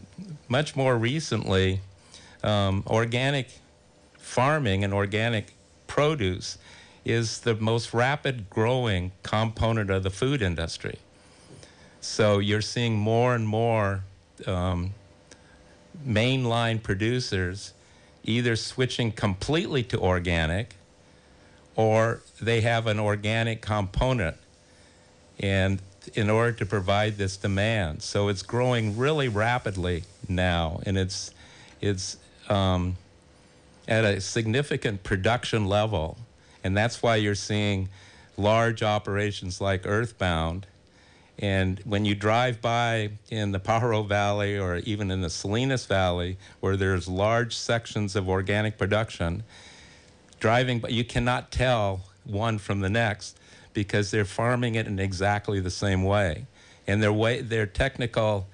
[0.48, 1.80] much more recently,
[2.44, 3.48] um, organic
[4.22, 5.52] farming and organic
[5.86, 6.56] produce
[7.04, 10.98] is the most rapid growing component of the food industry.
[12.00, 14.04] So you're seeing more and more
[14.46, 14.94] um,
[16.06, 17.74] mainline producers
[18.24, 20.76] either switching completely to organic
[21.74, 24.36] or they have an organic component
[25.40, 25.80] and
[26.14, 31.32] in order to provide this demand so it's growing really rapidly now and it's
[31.80, 32.16] it's
[32.48, 32.96] um,
[33.92, 36.16] at a significant production level.
[36.64, 37.90] And that's why you're seeing
[38.38, 40.66] large operations like Earthbound.
[41.38, 46.38] And when you drive by in the Pajaro Valley or even in the Salinas Valley,
[46.60, 49.42] where there's large sections of organic production,
[50.40, 53.38] driving, but you cannot tell one from the next
[53.74, 56.46] because they're farming it in exactly the same way.
[56.86, 58.46] And their way, their technical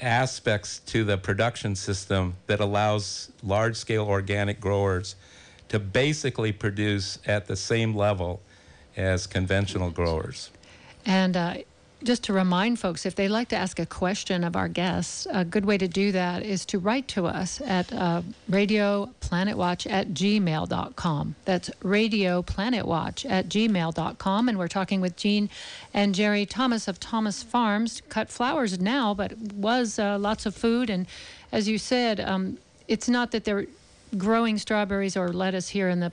[0.00, 5.16] aspects to the production system that allows large scale organic growers
[5.68, 8.40] to basically produce at the same level
[8.96, 10.50] as conventional growers.
[11.06, 11.54] And uh,
[12.04, 15.44] just to remind folks, if they'd like to ask a question of our guests, a
[15.44, 21.34] good way to do that is to write to us at uh, radioplanetwatch at gmail.com.
[21.44, 24.48] That's radioplanetwatch at gmail.com.
[24.48, 25.48] And we're talking with Gene
[25.92, 28.02] and Jerry Thomas of Thomas Farms.
[28.08, 30.90] Cut flowers now, but was uh, lots of food.
[30.90, 31.06] And
[31.50, 33.66] as you said, um, it's not that they're
[34.14, 36.12] growing strawberries or lettuce here in the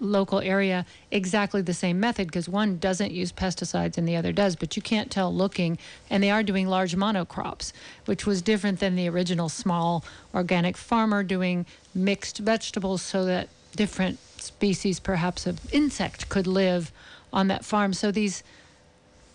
[0.00, 4.56] local area exactly the same method because one doesn't use pesticides and the other does,
[4.56, 5.78] but you can't tell looking.
[6.10, 7.72] And they are doing large monocrops,
[8.04, 10.04] which was different than the original small
[10.34, 16.92] organic farmer doing mixed vegetables so that different species, perhaps of insect, could live
[17.32, 17.92] on that farm.
[17.92, 18.42] So these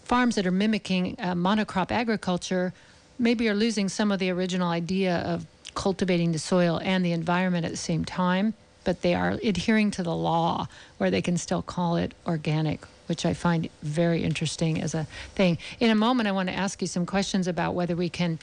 [0.04, 2.74] farms that are mimicking uh, monocrop agriculture
[3.20, 5.46] maybe are losing some of the original idea of
[5.76, 8.54] cultivating the soil and the environment at the same time
[8.84, 13.26] but they are adhering to the law where they can still call it organic, which
[13.26, 15.58] I find very interesting as a thing.
[15.80, 18.40] In a moment, I want to ask you some questions about whether we can,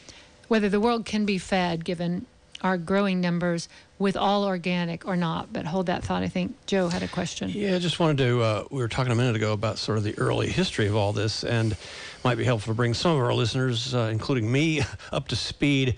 [0.49, 2.27] whether the world can be fed given
[2.61, 3.69] our growing numbers
[4.01, 5.53] with all organic or not.
[5.53, 6.25] But hold that thought.
[6.25, 7.51] I think Joe had a question.
[7.51, 8.43] Yeah, I just wanted to.
[8.43, 11.13] Uh, we were talking a minute ago about sort of the early history of all
[11.13, 11.77] this, and
[12.25, 15.97] might be helpful to bring some of our listeners, uh, including me, up to speed.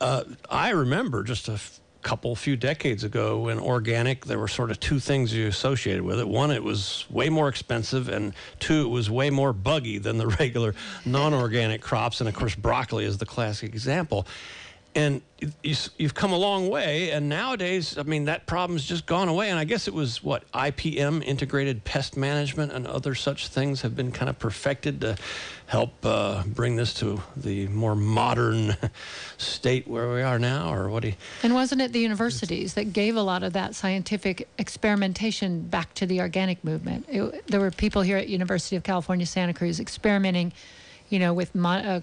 [0.00, 1.60] Uh, I remember just a
[2.02, 6.20] couple few decades ago when organic there were sort of two things you associated with
[6.20, 6.28] it.
[6.28, 10.26] One it was way more expensive and two it was way more buggy than the
[10.40, 14.24] regular non-organic crops and of course broccoli is the classic example
[14.96, 15.20] and
[15.62, 19.50] you, have come a long way and nowadays i mean that problem's just gone away.
[19.50, 23.94] And i guess it was what ipm integrated pest management and other such things have
[23.94, 25.16] been kind of perfected to
[25.66, 28.76] help uh, bring this to the more modern
[29.36, 32.92] state where we are now or what do you and wasn't it the universities that
[32.92, 37.04] gave a lot of that scientific experimentation back to the organic movement?
[37.08, 40.52] It, there were people here at university of california santa cruz experimenting
[41.10, 42.00] you know with uh,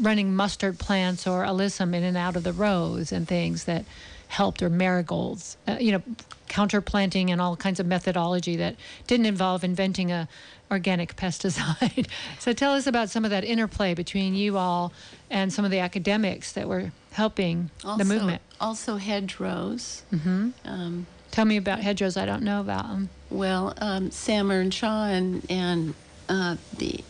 [0.00, 3.84] running mustard plants or alyssum in and out of the rows and things that
[4.28, 6.02] helped or marigolds uh, you know
[6.48, 10.28] counterplanting and all kinds of methodology that didn't involve inventing a
[10.70, 12.06] organic pesticide.
[12.38, 14.92] So tell us about some of that interplay between you all
[15.30, 18.42] and some of the academics that were helping also, the movement.
[18.60, 20.02] also hedgerows.
[20.12, 20.50] Mm-hmm.
[20.64, 22.16] um, tell me about hedgerows.
[22.16, 25.94] I don't know about them well um, sam earnshaw and, and
[26.28, 27.00] uh, the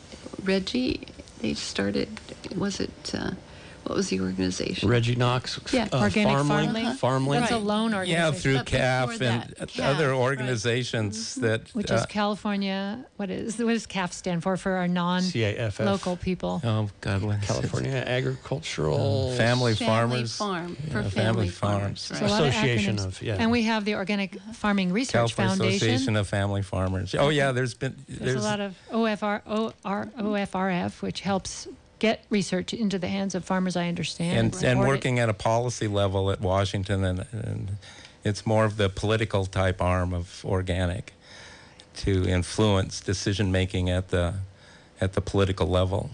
[0.42, 1.06] reggie
[1.44, 2.08] they started,
[2.56, 3.32] was it, uh,
[3.86, 4.88] what was the organization?
[4.88, 5.60] Reggie Knox.
[5.72, 6.46] Yeah, uh, Organic Farmling.
[6.48, 6.86] Farming.
[6.86, 6.96] Uh-huh.
[7.08, 7.40] Farmling.
[7.40, 8.22] That's a loan organization.
[8.24, 11.40] Yeah, through But CAF and that, CAF, other organizations Mm-hmm.
[11.46, 11.74] that.
[11.74, 15.78] Which uh, is California, what is, what does CAF stand for, for our CAFF.
[15.80, 16.60] non-local people?
[16.64, 17.46] Oh God, what is?
[17.46, 20.36] California Agricultural Family, Family farmers.
[20.36, 22.06] farm, Yeah, for family family farms.
[22.08, 22.30] farms, a right.
[22.30, 23.06] lot of Association acronyms.
[23.06, 23.36] of- yeah.
[23.38, 25.88] And we have the Organic Farming Research California Foundation.
[25.88, 27.14] Association of Family Farmers.
[27.18, 31.68] Oh yeah, there's been There's, a lot of OFR, OR, OFRF, which helps
[31.98, 34.54] get research into the hands of farmers, I understand.
[34.54, 34.86] and, and it.
[34.86, 37.76] working at a policy level at Washington, and, and
[38.24, 41.14] it's more of the political type arm of organic
[41.96, 44.34] to influence decision making at the
[45.00, 46.10] at the political level.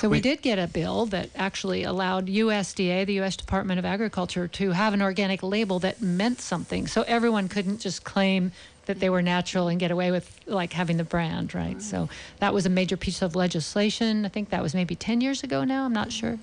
[0.00, 3.36] So we did get a bill that actually allowed USDA, the U.S.
[3.36, 6.86] Department of Agriculture, to have an organic label that meant something.
[6.86, 8.52] So everyone couldn't just claim
[8.88, 11.80] that they were natural and get away with like having the brand, right?
[11.80, 12.08] So
[12.40, 14.24] that was a major piece of legislation.
[14.24, 15.84] I think that was maybe 10 years ago now.
[15.84, 16.38] I'm not sure.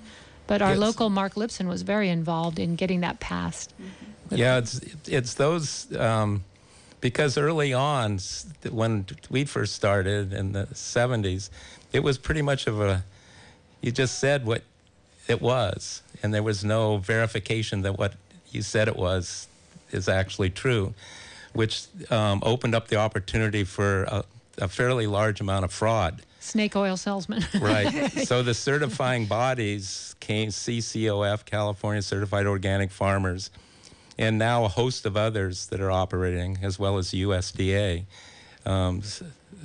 [0.46, 0.78] But our Yes.
[0.78, 3.74] local Mark Lipson was very involved in getting that passed.
[4.30, 6.44] Yeah, it's it's those um,
[7.00, 8.20] because early on,
[8.70, 11.50] when we first started in the '70s,
[11.92, 13.04] it was pretty much of a
[13.80, 14.62] you just said what
[15.26, 18.14] it was, and there was no verification that what
[18.52, 19.48] you said it was
[19.90, 20.94] is actually true,
[21.56, 24.24] which um, opened up the opportunity for a,
[24.58, 26.22] a fairly large amount of fraud.
[26.40, 27.44] Snake oil salesman.
[27.60, 28.10] Right.
[28.26, 33.50] so the certifying bodies came CCOF, California Certified Organic Farmers,
[34.18, 38.04] and now a host of others that are operating, as well as USDA,
[38.64, 39.02] um,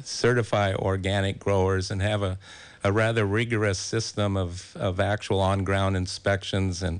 [0.03, 2.37] certify organic growers and have a,
[2.83, 6.99] a rather rigorous system of, of actual on ground inspections and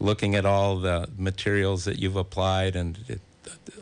[0.00, 3.20] looking at all the materials that you've applied and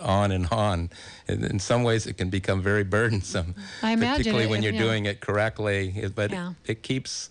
[0.01, 0.91] on and on.
[1.29, 4.87] In, in some ways, it can become very burdensome, particularly when you're you know.
[4.87, 6.11] doing it correctly.
[6.15, 6.51] But Yeah.
[6.65, 7.31] it, it keeps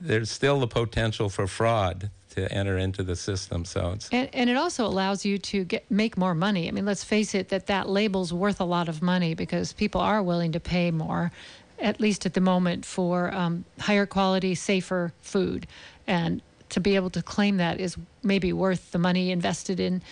[0.00, 3.64] there's still the potential for fraud to enter into the system.
[3.64, 6.68] So it's And, and it also allows you to get make more money.
[6.68, 10.00] I mean, let's face it, that that label's worth a lot of money because people
[10.00, 11.32] are willing to pay more,
[11.80, 15.66] at least at the moment, for um, higher quality, safer food.
[16.06, 20.02] And to be able to claim that is maybe worth the money invested in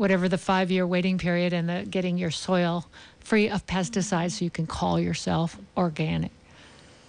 [0.00, 2.86] whatever the five year waiting period and the, getting your soil
[3.18, 6.30] free of pesticides so you can call yourself organic.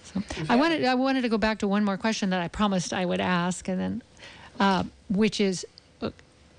[0.04, 2.92] So I wanted I wanted to go back to one more question that I promised
[2.92, 4.02] I would ask, and then,
[4.60, 5.66] uh, which is,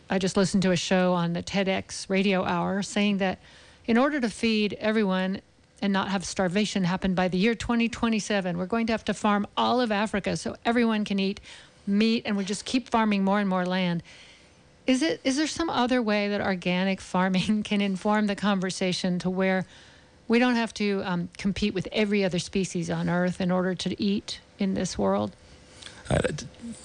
[0.10, 3.38] I just listened to a show on the TEDx Radio Hour saying that
[3.86, 5.39] in order to feed everyone
[5.84, 9.46] and not have starvation happen by the year 2027, we're going to have to farm
[9.56, 11.39] all of Africa so everyone can eat
[11.86, 14.02] meat, and we just keep farming more and more land.
[14.86, 19.30] Is it is there some other way that organic farming can inform the conversation to
[19.30, 19.65] where
[20.28, 24.02] we don't have to um, compete with every other species on Earth in order to
[24.02, 25.36] eat in this world?
[26.10, 26.19] I,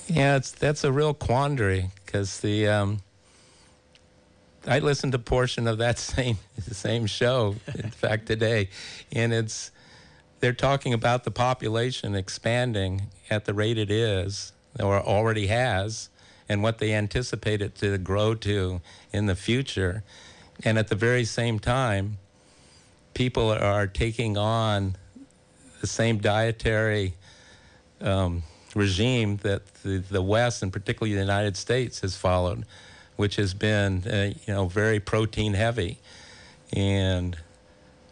[0.06, 3.02] yeah, it's that's a real quandary because the um,
[4.66, 8.68] I listened to portion of that same same show, in fact, today,
[9.12, 9.70] and it's
[10.40, 16.08] they're talking about the population expanding at the rate it is or already has,
[16.48, 18.80] and what they anticipate it to grow to
[19.12, 20.02] in the future,
[20.64, 22.18] and at the very same time,
[23.14, 24.96] people are taking on
[25.80, 27.14] the same dietary
[28.00, 28.42] um,
[28.74, 32.64] regime that the, the West, and particularly the United States, has followed,
[33.16, 35.98] which has been, uh, you know, very protein heavy,
[36.72, 37.36] and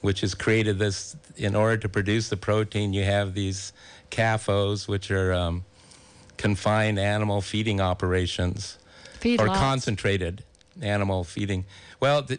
[0.01, 1.17] which has created this.
[1.37, 3.73] In order to produce the protein, you have these
[4.11, 5.65] CAFOs, which are um,
[6.37, 8.79] confined animal feeding operations,
[9.21, 9.59] Feed or lots.
[9.61, 10.45] concentrated
[10.83, 11.65] animal feeding.
[12.01, 12.39] Well, the,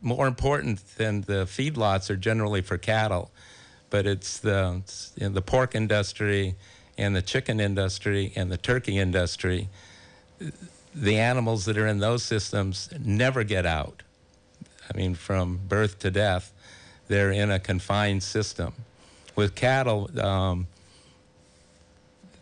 [0.00, 3.30] more important than the feedlots are generally for cattle,
[3.90, 4.82] but it's the
[5.16, 6.54] in the pork industry
[6.96, 9.68] and the chicken industry and the turkey industry.
[10.94, 14.02] The animals that are in those systems never get out.
[14.92, 16.52] I mean, from birth to death,
[17.08, 18.72] they're in a confined system.
[19.34, 20.68] With cattle, um,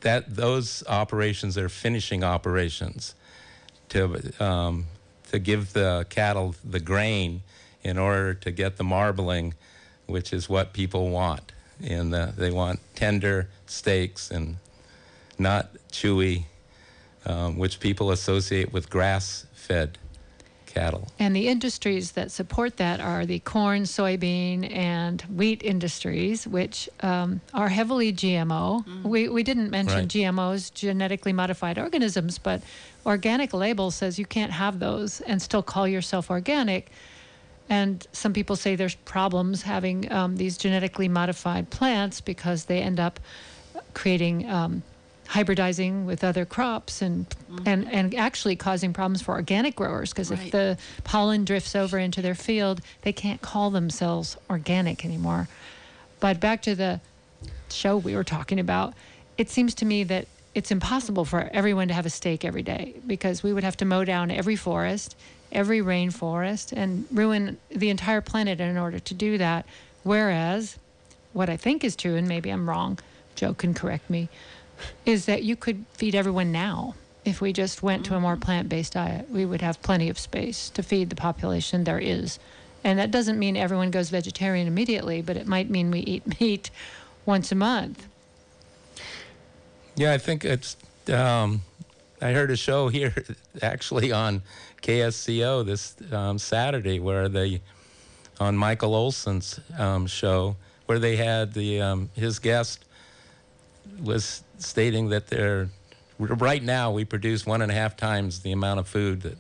[0.05, 3.15] that those operations are finishing operations
[3.89, 4.87] to um,
[5.31, 7.43] to give the cattle the grain
[7.83, 9.55] in order to get the marbling,
[10.07, 11.53] which is what people want.
[11.83, 14.59] And the, they want tender steaks and
[15.39, 16.45] not chewy,
[17.27, 19.99] um, which people associate with grass-fed
[20.75, 21.09] cattle.
[21.19, 27.41] And the industries that support that are the corn, soybean, and wheat industries, which um,
[27.55, 29.05] are heavily GMO.
[29.05, 30.09] We, we didn't mention Right.
[30.09, 32.61] GMOs, genetically modified organisms, but
[33.07, 36.91] organic label says you can't have those and still call yourself organic.
[37.69, 43.01] And some people say there's problems having um, these genetically modified plants because they end
[43.01, 43.21] up
[43.95, 44.83] creating um,
[45.29, 47.67] hybridizing with other crops and mm-hmm.
[47.67, 52.21] and and actually causing problems for organic growers because if the pollen drifts over into
[52.23, 55.49] their field, they can't call themselves organic anymore.
[56.21, 57.01] But back to the
[57.71, 58.95] show we were talking about,
[59.37, 62.95] it seems to me that it's impossible for everyone to have a steak every day
[63.07, 65.17] because we would have to mow down every forest,
[65.51, 69.67] every rainforest, and ruin the entire planet in order to do that.
[70.05, 70.79] Whereas,
[71.33, 72.99] what I think is true, and maybe I'm wrong,
[73.35, 74.29] Joe can correct me,
[75.07, 76.95] is that you could feed everyone now.
[77.25, 80.19] If we just went to a more plant based diet, we would have plenty of
[80.19, 82.39] space to feed the population there is.
[82.83, 86.71] And that doesn't mean everyone goes vegetarian immediately, but it might mean we eat meat
[87.25, 88.07] once a month.
[89.97, 90.77] Yeah, I think it's.
[91.13, 91.63] Um,
[92.21, 93.15] I heard a show here
[93.63, 94.43] actually on
[94.83, 97.63] KSCO this um, Saturday where they,
[98.39, 100.57] on Michael Olson's um, show,
[100.87, 102.85] where they had the um, his guest
[104.03, 105.69] was stating that they're
[106.19, 109.37] right now we produce one and a half times the amount of food that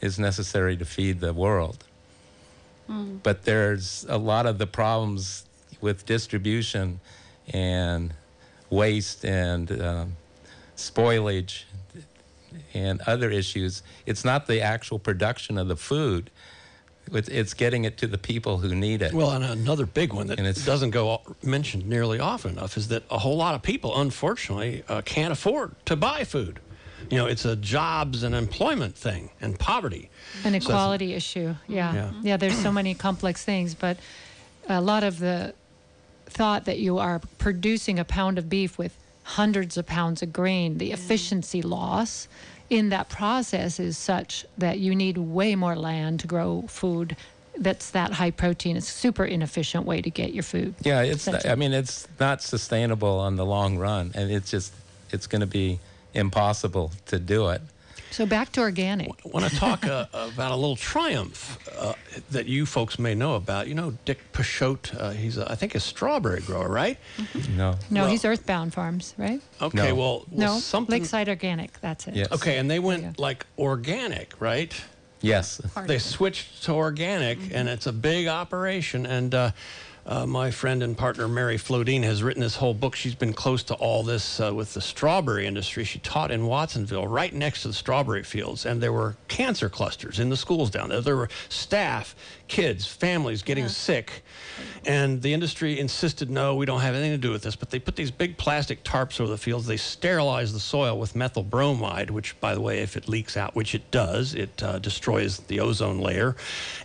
[0.00, 1.84] is necessary to feed the world.
[3.22, 5.44] But there's a lot of the problems
[5.80, 7.00] with distribution
[7.52, 8.12] and
[8.70, 10.16] waste and um,
[10.76, 11.64] spoilage
[12.74, 13.82] and other issues.
[14.06, 16.30] It's not the actual production of the food.
[17.12, 19.12] It's, it's getting it to the people who need it.
[19.12, 22.88] Well, and another big one that And it's- doesn't go mentioned nearly often enough is
[22.88, 26.60] that a whole lot of people, unfortunately, uh, can't afford to buy food.
[27.10, 30.08] You know, it's a jobs and employment thing and poverty.
[30.44, 31.54] An So equality issue.
[31.68, 31.92] Yeah.
[31.94, 32.10] Yeah.
[32.22, 32.36] yeah.
[32.38, 33.98] there's so many complex things, but
[34.68, 35.52] a lot of the
[36.26, 40.78] thought that you are producing a pound of beef with hundreds of pounds of grain,
[40.78, 42.26] the efficiency loss
[42.74, 47.16] in that process is such that you need way more land to grow food
[47.56, 48.76] that's that high protein.
[48.76, 50.74] It's a super inefficient way to get your food.
[50.82, 51.28] Yeah, it's.
[51.28, 54.72] I mean, it's not sustainable on the long run, and it's just
[55.12, 55.78] it's going to be
[56.14, 57.62] impossible to do it.
[58.14, 59.08] So back to organic.
[59.08, 61.94] I want to talk uh, about a little triumph uh,
[62.30, 63.66] that you folks may know about.
[63.66, 66.96] You know, Dick Peixoto, uh, he's, a, I think, a strawberry grower, right?
[67.56, 67.74] No.
[67.90, 69.40] No, Well- he's Earthbound Farms, right?
[69.60, 69.94] Okay, No.
[69.96, 70.92] well, well No, something.
[70.92, 71.80] Lakeside Organic.
[71.80, 72.14] That's it.
[72.14, 72.30] Yes.
[72.30, 73.22] Okay, and they went go.
[73.22, 74.72] like organic, right?
[75.20, 75.60] Yes.
[75.86, 79.06] they switched to organic, and it's a big operation.
[79.06, 79.34] And
[80.06, 82.94] uh, my friend and partner Mary Flodine has written this whole book.
[82.94, 85.84] She's been close to all this uh, with the strawberry industry.
[85.84, 90.20] She taught in Watsonville, right next to the strawberry fields, and there were cancer clusters
[90.20, 91.00] in the schools down there.
[91.00, 92.14] There were staff,
[92.48, 94.22] kids, families getting sick,
[94.86, 97.56] and the industry insisted, no, we don't have anything to do with this.
[97.56, 99.66] But they put these big plastic tarps over the fields.
[99.66, 103.54] They sterilize the soil with methyl bromide, which, by the way, if it leaks out,
[103.54, 106.36] which it does, it uh, destroys the ozone layer,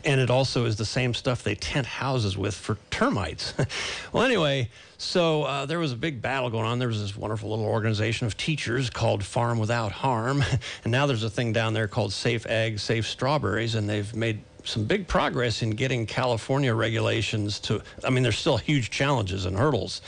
[0.06, 3.54] and it also is the same stuff they tent houses with for termites.
[4.14, 4.70] well, anyway.
[5.02, 6.78] So uh, there was a big battle going on.
[6.78, 10.44] There was this wonderful little organization of teachers called Farm Without Harm,
[10.84, 14.42] and now there's a thing down there called Safe Eggs, Safe Strawberries, and they've made
[14.64, 17.82] some big progress in getting California regulations to.
[18.04, 20.02] I mean, there's still huge challenges and hurdles,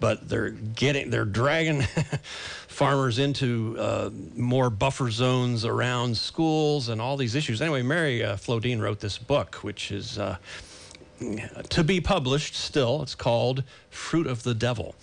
[0.00, 1.82] but they're getting, they're dragging
[2.68, 7.60] farmers into uh, more buffer zones around schools and all these issues.
[7.60, 10.18] Anyway, Mary uh, Flodine wrote this book, which is.
[10.18, 10.36] Uh,
[11.68, 13.02] to be published still.
[13.02, 14.94] It's called Fruit of the Devil,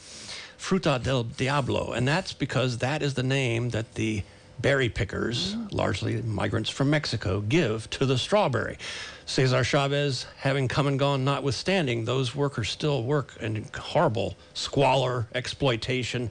[0.57, 1.91] Fruta del Diablo.
[1.91, 4.23] And that's because that is the name that the
[4.59, 8.77] berry pickers, largely migrants from Mexico, give to the strawberry.
[9.25, 16.29] Cesar Chavez having come and gone notwithstanding, those workers still work in horrible squalor, exploitation.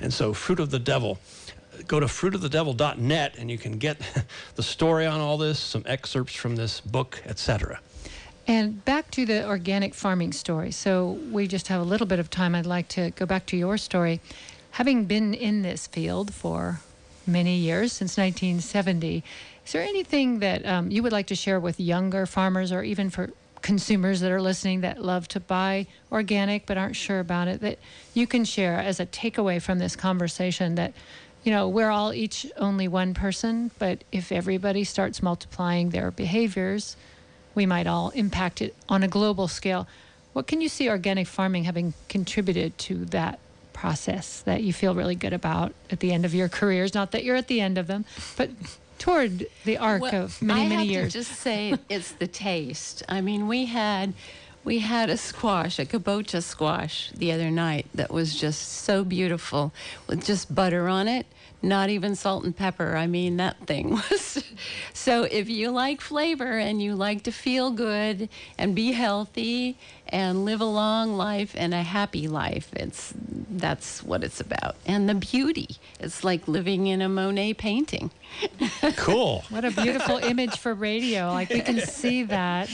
[0.00, 1.18] And so, Fruit of the Devil.
[1.88, 3.98] go to fruitofthedevil.net and you can get
[4.54, 7.80] the story on all this, some excerpts from this book, etc.
[8.46, 10.70] And back to the organic farming story.
[10.70, 12.54] So we just have a little bit of time.
[12.54, 14.20] I'd like to go back to your story.
[14.72, 16.80] Having been in this field for
[17.26, 19.22] many years, since 1970,
[19.64, 23.10] is there anything that um, you would like to share with younger farmers or even
[23.10, 23.30] for
[23.62, 27.78] consumers that are listening that love to buy organic but aren't sure about it that
[28.12, 30.92] you can share as a takeaway from this conversation that
[31.44, 36.94] you know we're all each only one person but if everybody starts multiplying their behaviors
[37.54, 39.86] we might all impact it on a global scale.
[40.32, 43.38] What can you see organic farming having contributed to that
[43.74, 47.24] process that you feel really good about at the end of your careers not that
[47.24, 48.04] you're at the end of them
[48.36, 48.48] but
[48.98, 52.26] toward the arc Well, of many I many have years To just say it's the
[52.28, 53.02] taste.
[53.08, 54.14] I mean, we had
[54.62, 59.72] we had a squash, a kabocha squash, the other night that was just so beautiful
[60.06, 61.26] with just butter on it.
[61.60, 62.96] Not even salt and pepper.
[62.96, 64.43] I mean, that thing was.
[64.92, 68.28] So, if you like flavor and you like to feel good
[68.58, 69.76] and be healthy
[70.08, 73.14] and live a long life and a happy life, it's
[73.50, 74.76] that's what it's about.
[74.86, 75.76] And the beauty.
[76.00, 78.10] It's like living in a Monet painting.
[78.96, 79.44] Cool.
[79.50, 81.28] What a beautiful image for radio.
[81.32, 82.68] Like we can see that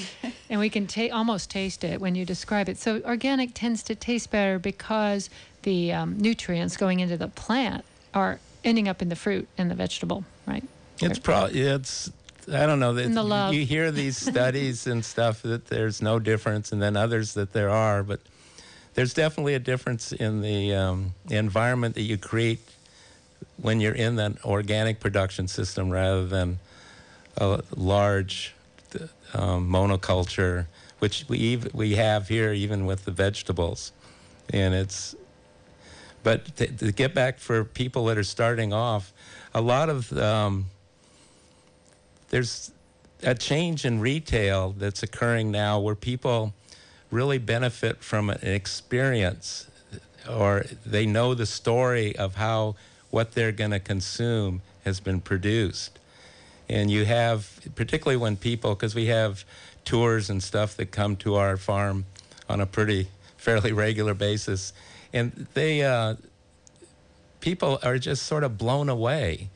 [0.48, 2.78] and we can ta- almost taste it when you describe it.
[2.78, 5.28] So organic tends to taste better because
[5.62, 9.74] the um, nutrients going into the plant are ending up in the fruit and the
[9.74, 10.64] vegetable, right?
[11.02, 12.10] It's probably it's
[12.52, 13.22] I don't know that the
[13.54, 17.70] you hear these studies and stuff that there's no difference, and then others that there
[17.70, 18.20] are, but
[18.94, 22.60] there's definitely a difference in the um, environment that you create
[23.56, 26.58] when you're in that organic production system rather than
[27.36, 28.54] a large
[29.34, 30.66] um, monoculture,
[30.98, 33.92] which we ev- we have here even with the vegetables,
[34.52, 35.14] and it's.
[36.22, 39.10] But to, to get back for people that are starting off,
[39.54, 40.66] a lot of um,
[42.30, 42.72] there's
[43.22, 46.54] a change in retail that's occurring now where people
[47.10, 49.66] really benefit from an experience
[50.28, 52.76] or they know the story of how
[53.10, 55.98] what they're going to consume has been produced.
[56.68, 59.44] And you have, particularly when people, because we have
[59.84, 62.04] tours and stuff that come to our farm
[62.48, 64.72] on a pretty fairly regular basis,
[65.12, 66.14] and they, uh,
[67.40, 69.48] people are just sort of blown away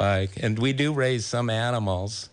[0.00, 2.28] and we do raise some animals,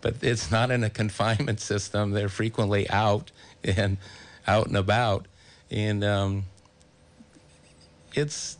[0.00, 2.12] but it's not in a confinement system.
[2.12, 3.30] They're frequently out
[3.64, 3.98] and
[4.46, 5.26] out and about,
[5.70, 6.44] and um,
[8.14, 8.56] it's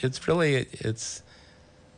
[0.00, 1.22] it's really it's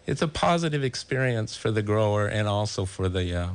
[0.07, 3.49] it's a positive experience for the grower and also for the uh,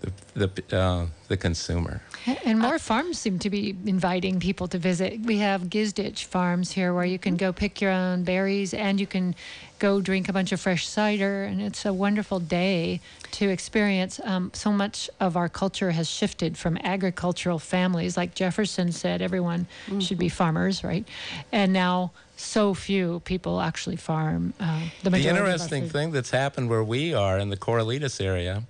[0.00, 2.02] the the, uh, the consumer.
[2.44, 5.20] And more farms seem to be inviting people to visit.
[5.20, 9.06] We have Gizdich farms here where you can go pick your own berries and you
[9.06, 9.34] can
[9.78, 11.44] go drink a bunch of fresh cider.
[11.44, 13.00] And it's a wonderful day
[13.32, 14.20] to experience.
[14.24, 18.16] Um, so much of our culture has shifted from agricultural families.
[18.16, 19.66] Like Jefferson said, everyone
[20.00, 21.06] should be farmers, right?
[21.52, 24.52] And now so few people actually farm.
[24.60, 27.56] Uh, the The majority of our interesting thing that's happened where we are in the
[27.56, 28.64] Corralitos area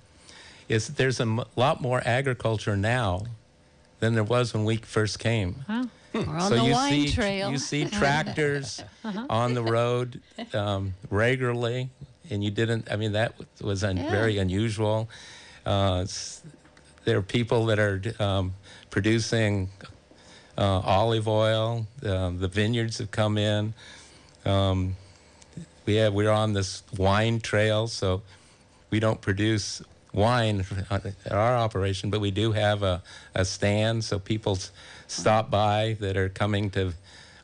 [0.69, 3.25] is that there's a m- lot more agriculture now
[4.01, 5.65] than there was when we first came.
[5.69, 5.85] Wow.
[6.13, 7.51] We're on so the you wine see trail.
[7.51, 8.83] you see tractors
[9.29, 10.21] on the road
[10.55, 11.91] um, regularly,
[12.31, 12.91] and you didn't.
[12.91, 14.11] I mean, that was un- Yeah.
[14.11, 15.09] very unusual.
[15.67, 16.07] Uh,
[17.05, 18.55] there are people that are um,
[18.91, 19.69] producing
[20.57, 21.87] uh, olive oil.
[22.05, 23.75] Um, the vineyards have come in.
[24.47, 24.97] Um,
[25.85, 28.23] we have we're on this wine trail, so
[28.91, 29.83] we don't produce
[30.17, 33.03] wine at our operation, but we do have a,
[33.35, 34.59] a stand, so people
[35.07, 36.93] stop by that are coming to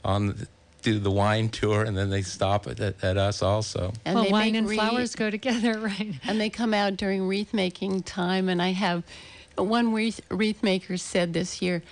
[0.05, 0.49] on
[0.83, 3.93] do the wine tour, and then they stop at, at, at us also.
[4.05, 6.15] and well, wine and wreath- flowers go together, right?
[6.25, 8.49] and they come out during wreath making time.
[8.49, 9.05] And I have
[9.57, 11.83] one wreath, wreath maker said this year,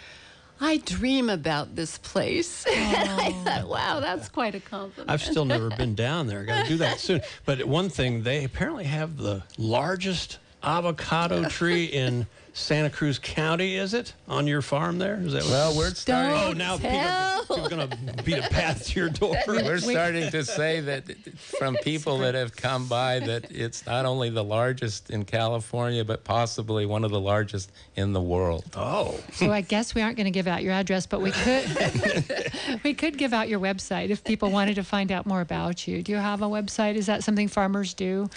[0.61, 2.67] I dream about this place.
[2.69, 3.45] I oh.
[3.45, 5.11] thought, wow, that's quite a compliment.
[5.11, 6.45] I've still never been down there.
[6.45, 7.23] Got to do that soon.
[7.47, 13.77] But one thing, they apparently have the largest avocado tree in Santa Cruz County.
[13.77, 15.21] Is it on your farm there?
[15.23, 16.33] Is that Well, we're starting.
[16.33, 17.41] Oh, now people are, tell.
[17.43, 19.37] people are going to beat a path to your door.
[19.47, 21.05] We're starting to say that
[21.39, 26.25] from people that have come by that it's not only the largest in California, but
[26.25, 28.65] possibly one of the largest in the world.
[28.75, 32.81] Oh, So I guess we aren't going to give out your address, but we could
[32.85, 36.03] we could give out your website if people wanted to find out more about you.
[36.03, 36.97] Do you have a website?
[36.97, 38.29] Is that something farmers do?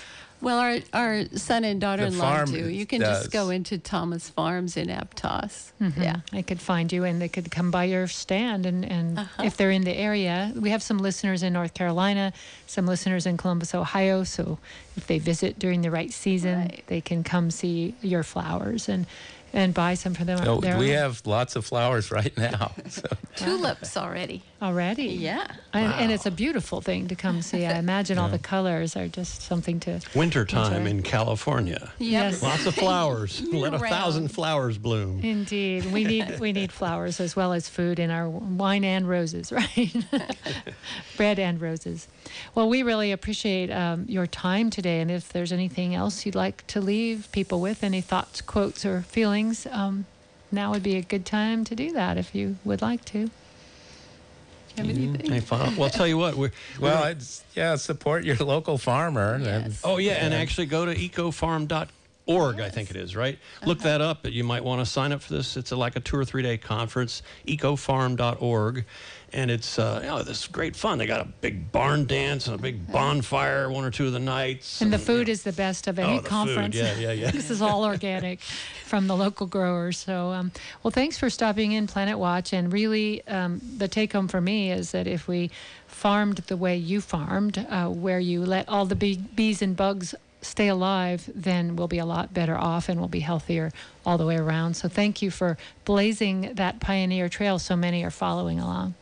[0.44, 2.70] Well, our, our son and daughter-in-law farm do.
[2.70, 3.20] You can does.
[3.22, 5.72] just go into Thomas Farms in Aptos.
[5.98, 6.18] Yeah.
[6.32, 8.66] They could find you and they could come by your stand.
[8.66, 9.44] And, and Uh-huh.
[9.44, 12.34] if they're in the area, we have some listeners in North Carolina,
[12.68, 14.24] some listeners in Columbus, Ohio.
[14.24, 14.60] So
[14.98, 16.84] if they visit during the right season, Right.
[16.88, 19.06] they can come see your flowers and,
[19.54, 20.44] and buy some for them.
[20.44, 20.98] No, their we own.
[20.98, 22.72] have lots of flowers right now.
[22.90, 23.08] So.
[23.36, 24.44] Tulips already.
[24.64, 25.08] Already.
[25.08, 25.46] Yeah.
[25.74, 27.66] And, and it's a beautiful thing to come see.
[27.66, 30.00] I imagine all the colors are just something to.
[30.16, 30.90] Wintertime Enjoy.
[30.90, 31.92] in California.
[32.00, 32.42] Yes.
[32.42, 33.42] Lots of flowers.
[33.52, 35.20] Let a thousand flowers bloom.
[35.22, 39.52] Indeed, we need we need flowers as well as food in our wine and roses,
[39.52, 39.94] right?
[41.18, 42.08] Bread and roses.
[42.56, 46.66] Well, we really appreciate um, your time today, and if there's anything else you'd like
[46.68, 50.06] to leave people with, any thoughts, quotes, or feelings, um,
[50.52, 53.30] now would be a good time to do that if you would like to.
[54.76, 55.32] Do you have anything?
[55.32, 55.76] Any fun?
[55.76, 56.36] Well, I'll tell you what.
[56.36, 59.34] We're, Well, it's, yeah, support your local farmer.
[59.36, 59.82] and- Yes.
[59.84, 62.60] Oh yeah, and actually go to ecofarm.org.
[62.60, 63.36] I think it is right.
[63.36, 63.68] Uh-huh.
[63.68, 64.20] Look that up.
[64.24, 65.58] But you might want to sign up for this.
[65.58, 67.22] It's a, like a two or three day conference.
[67.48, 68.86] Ecofarm.org,
[69.34, 70.98] and it's uh, you know, this great fun.
[70.98, 74.20] They got a big barn dance and a big bonfire one or two of the
[74.20, 74.82] nights.
[74.82, 76.30] And the food is the best of any Oh, the food.
[76.30, 76.76] conference.
[76.76, 77.32] Yeah, yeah, yeah.
[77.40, 79.98] this is all organic from the local growers.
[79.98, 80.52] So, um,
[80.84, 82.54] well, thanks for stopping in Planet Watch.
[82.54, 85.50] And really, um, the take home for me is that if we
[85.88, 90.14] farmed the way you farmed, uh, where you let all the bee- bees and bugs
[90.42, 93.72] stay alive, then we'll be a lot better off and we'll be healthier
[94.06, 94.76] all the way around.
[94.76, 98.94] So, thank you for blazing that pioneer trail so many are following along.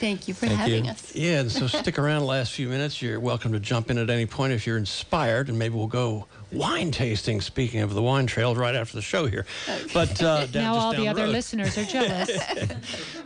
[0.00, 0.90] Thank you for Thank having you.
[0.92, 1.14] us.
[1.14, 3.02] Yeah, and so stick around the last few minutes.
[3.02, 6.26] You're welcome to jump in at any point if you're inspired, and maybe we'll go
[6.52, 7.40] wine tasting.
[7.40, 9.44] Speaking of the wine trails, right after the show here.
[9.92, 11.30] But uh, now all down the other road.
[11.30, 12.30] listeners are jealous.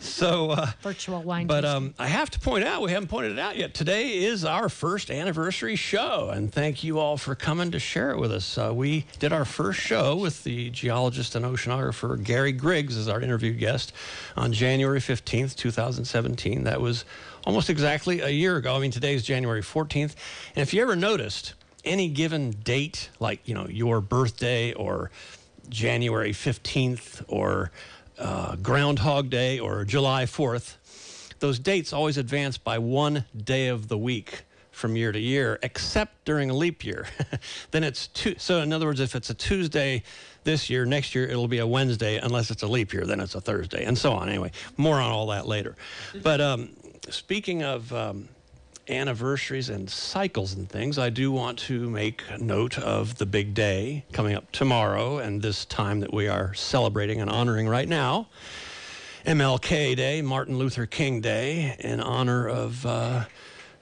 [0.01, 0.51] So.
[0.51, 1.77] Uh, Virtual wine But tasting.
[1.77, 3.73] um, I have to point out, we haven't pointed it out yet.
[3.73, 8.19] Today is our first anniversary show, and thank you all for coming to share it
[8.19, 8.59] with us.
[8.59, 13.21] Uh, we did our first show with the geologist and oceanographer Gary Griggs as our
[13.21, 13.93] interview guest
[14.37, 16.65] on January 15th, 2017.
[16.65, 17.05] That was
[17.45, 18.75] almost exactly a year ago.
[18.77, 20.15] I mean, today's January 14th.
[20.57, 21.55] And if you ever noticed,
[21.85, 25.11] any given date, like, you know, your birthday or
[25.69, 27.71] January 15th or
[28.19, 30.77] uh, Groundhog Day or July 4th,
[31.41, 36.25] those dates always advance by one day of the week from year to year, except
[36.25, 37.07] during a leap year.
[37.73, 38.35] then it's two.
[38.39, 40.03] So, in other words, if it's a Tuesday
[40.45, 43.35] this year, next year it'll be a Wednesday, unless it's a leap year, then it's
[43.35, 44.29] a Thursday, and so on.
[44.29, 45.77] Anyway, more on all that later.
[46.23, 46.71] But um,
[47.11, 48.29] speaking of um,
[48.89, 54.05] anniversaries and cycles and things, I do want to make note of the big day
[54.13, 58.29] coming up tomorrow and this time that we are celebrating and honoring right now.
[59.27, 63.25] MLK Day, Martin Luther King Day, in honor of uh,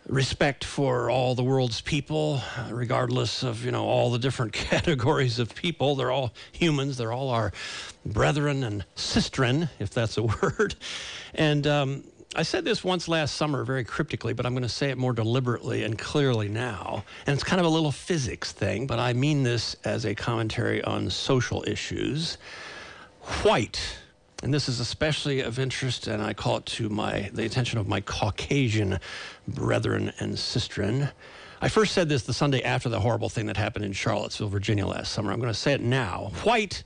[0.06, 5.54] respect for all the world's people, regardless of you know all the different categories of
[5.54, 5.94] people.
[5.96, 6.98] They're all humans.
[6.98, 7.52] They're all our
[8.04, 10.74] brethren and sistren, if that's a word.
[11.34, 12.04] And um,
[12.36, 15.12] I said this once last summer very cryptically, but I'm going to say it more
[15.12, 17.04] deliberately and clearly now.
[17.26, 20.82] And it's kind of a little physics thing, but I mean this as a commentary
[20.84, 22.38] on social issues.
[23.42, 23.98] White
[24.42, 27.88] and this is especially of interest, and I call it to my the attention of
[27.88, 28.98] my Caucasian
[29.46, 31.12] brethren and sistren.
[31.60, 34.86] I first said this the Sunday after the horrible thing that happened in Charlottesville, Virginia
[34.86, 35.30] last summer.
[35.30, 36.32] I'm going to say it now.
[36.42, 36.84] White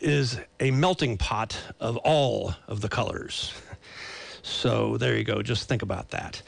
[0.00, 3.52] is a melting pot of all of the colors.
[4.46, 5.42] So there you go.
[5.42, 6.40] Just think about that.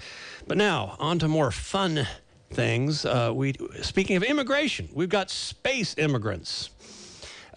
[0.47, 2.07] But now on to more fun
[2.51, 3.05] things.
[3.05, 6.71] Uh, we speaking of immigration, we've got space immigrants.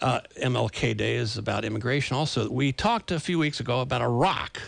[0.02, 2.16] Uh, MLK Day is about immigration.
[2.16, 4.60] Also, we talked a few weeks ago about a rock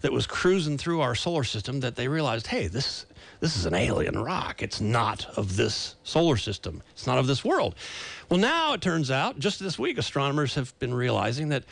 [0.00, 1.80] that was cruising through our solar system.
[1.80, 3.04] That they realized, hey, this
[3.40, 4.62] this is an alien rock.
[4.62, 6.84] It's not of this solar system.
[6.92, 7.74] It's not of this world.
[8.30, 11.64] Well, now it turns out, just this week, astronomers have been realizing that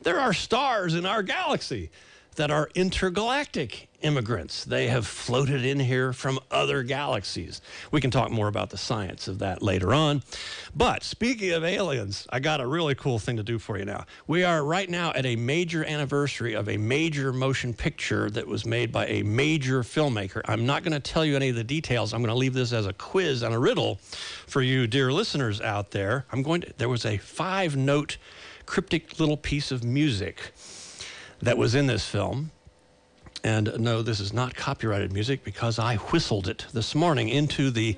[0.00, 1.90] there are stars in our galaxy
[2.36, 4.64] that are intergalactic immigrants.
[4.64, 7.60] They have floated in here from other galaxies.
[7.90, 10.22] We can talk more about the science of that later on.
[10.74, 14.04] But speaking of aliens, I got a really cool thing to do for you now.
[14.26, 18.66] We are right now at a major anniversary of a major motion picture that was
[18.66, 20.42] made by a major filmmaker.
[20.44, 22.12] I'm not going to tell you any of the details.
[22.12, 23.98] I'm going to leave this as a quiz and a riddle
[24.46, 26.26] for you, dear listeners out there.
[26.30, 28.18] I'm going to, there was a five note
[28.66, 30.52] cryptic little piece of music
[31.44, 32.50] that was in this film.
[33.42, 37.96] And no, this is not copyrighted music because I whistled it this morning into the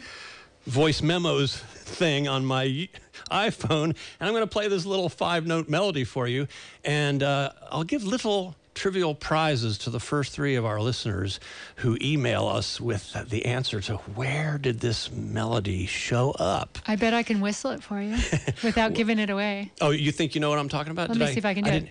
[0.67, 2.89] voice memos thing on my
[3.31, 3.85] iPhone.
[3.85, 6.49] And I'm going to play this little five note melody for you.
[6.85, 11.41] And uh, I'll give little trivial prizes to the first three of our listeners
[11.77, 16.79] who email us with the answer to where did this melody show up?
[16.87, 18.17] I bet I can whistle it for you
[18.63, 19.73] without giving it away.
[19.81, 21.09] Oh, you think you know what I'm talking about?
[21.09, 21.89] Let Did me see if I can do it.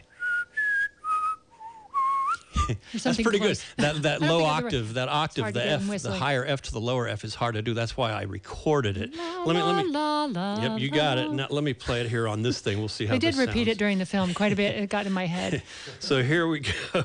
[2.93, 3.63] That's pretty close.
[3.76, 3.84] good.
[3.84, 6.72] That that low think I've ever- octave, that octave, the F, the higher F to
[6.72, 7.74] the lower F is hard to do.
[7.74, 9.16] That's why I recorded it.
[9.16, 9.91] La, let me let me.
[9.91, 11.32] la, la, Yep, you got it.
[11.32, 12.80] Now let me play it here on this thing.
[12.80, 13.16] We'll see how.
[13.16, 13.68] I did repeat sounds.
[13.70, 14.76] it during the film quite a bit.
[14.76, 15.61] It got in my head.
[15.99, 17.03] So here we go.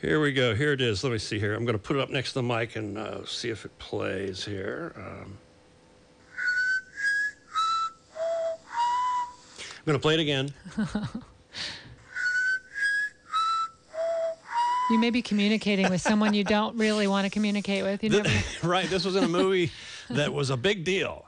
[0.00, 0.54] Here we go.
[0.54, 1.04] Here it is.
[1.04, 1.54] Let me see here.
[1.54, 3.78] I'm going to put it up next to the mic and uh, see if it
[3.78, 4.94] plays here.
[4.96, 5.36] Um,
[9.76, 10.52] I'm going to play it again.
[14.90, 18.02] You may be communicating with someone you don't really want to communicate with.
[18.02, 18.40] You never know.
[18.64, 18.90] right.
[18.90, 19.70] This was in a movie
[20.10, 21.26] that was a big deal.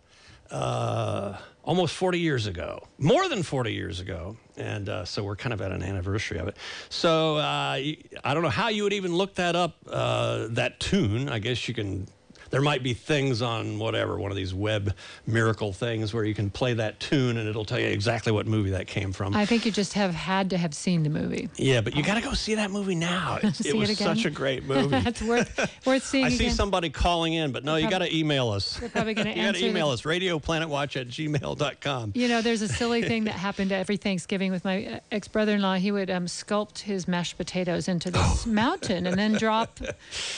[0.51, 4.37] Uh, almost 40 years ago, more than 40 years ago.
[4.57, 6.57] And uh, so we're kind of at an anniversary of it.
[6.89, 11.29] So uh, I don't know how you would even look that up, uh, that tune.
[11.29, 12.09] I guess you can.
[12.53, 14.95] There might be things on whatever, one of these web
[15.27, 18.71] miracle things where you can play that tune and it'll tell you exactly what movie
[18.71, 19.35] that came from.
[19.35, 21.49] I think you just have had to have seen the movie.
[21.57, 23.39] yeah, but you got to go see that movie now.
[23.63, 24.17] It it was again?
[24.17, 24.97] such a great movie.
[24.97, 28.51] It's worth worth seeing I see somebody calling in, but no, you got to email
[28.51, 28.77] us.
[28.79, 29.41] They're probably going to answer.
[29.41, 32.13] You got to email us, radioplanetwatch at gmail.com.
[32.15, 35.55] You know, there's a silly thing that happened every Thanksgiving with my uh, ex brother
[35.55, 35.75] in law.
[35.75, 39.81] He would um, sculpt his mashed potatoes into this mountain and then drop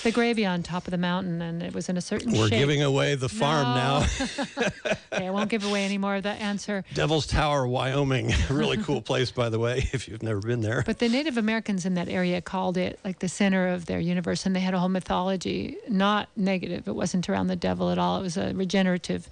[0.03, 2.59] the gravy on top of the mountain, and it was in a certain We're shape.
[2.59, 3.75] giving away the farm No.
[3.75, 4.07] now.
[5.15, 6.85] Okay, I won't give away any more of that answer.
[6.93, 8.33] Devil's Tower, Wyoming.
[8.51, 10.83] really cool place, by the way, if you've never been there.
[10.85, 14.45] But the Native Americans in that area called it like the center of their universe,
[14.45, 16.89] and they had a whole mythology, not negative.
[16.89, 18.19] It wasn't around the devil at all.
[18.19, 19.31] It was a regenerative,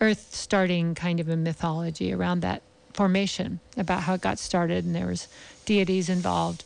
[0.00, 4.94] earth starting kind of a mythology around that formation about how it got started, and
[4.94, 5.28] there was
[5.64, 6.64] deities involved.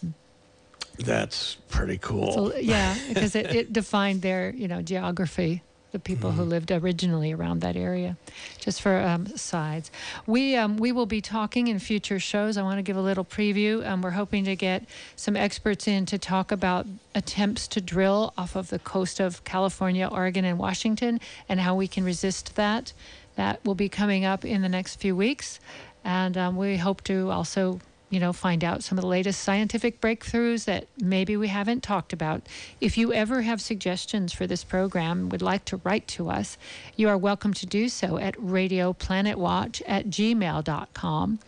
[0.98, 2.32] That's pretty cool.
[2.32, 7.32] So, yeah, because it, it defined their, you know, geography, the people who lived originally
[7.32, 8.16] around that area.
[8.58, 9.90] Just for um, sides,
[10.26, 12.56] we um, we will be talking in future shows.
[12.56, 13.86] I want to give a little preview.
[13.86, 14.84] Um, we're hoping to get
[15.16, 20.08] some experts in to talk about attempts to drill off of the coast of California,
[20.10, 22.92] Oregon, and Washington, and how we can resist that.
[23.36, 25.60] That will be coming up in the next few weeks,
[26.04, 30.00] and um, we hope to also you know, find out some of the latest scientific
[30.00, 32.46] breakthroughs that maybe we haven't talked about.
[32.80, 36.56] If you ever have suggestions for this program, would like to write to us,
[36.94, 41.40] you are welcome to do so at radioplanetwatch at gmail.com.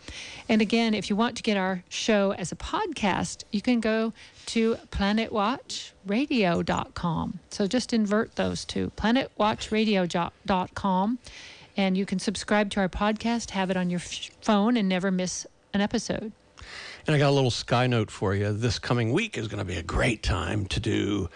[0.49, 4.11] And again, if you want to get our show as a podcast, you can go
[4.47, 7.39] to planetwatchradio.com.
[7.51, 11.19] So just invert those two, planetwatchradio.com.
[11.77, 15.47] And you can subscribe to our podcast, have it on your phone, and never miss
[15.73, 16.33] an episode.
[17.09, 18.53] And I got a little sky note for you.
[18.53, 21.27] This coming week is going to be a great time to do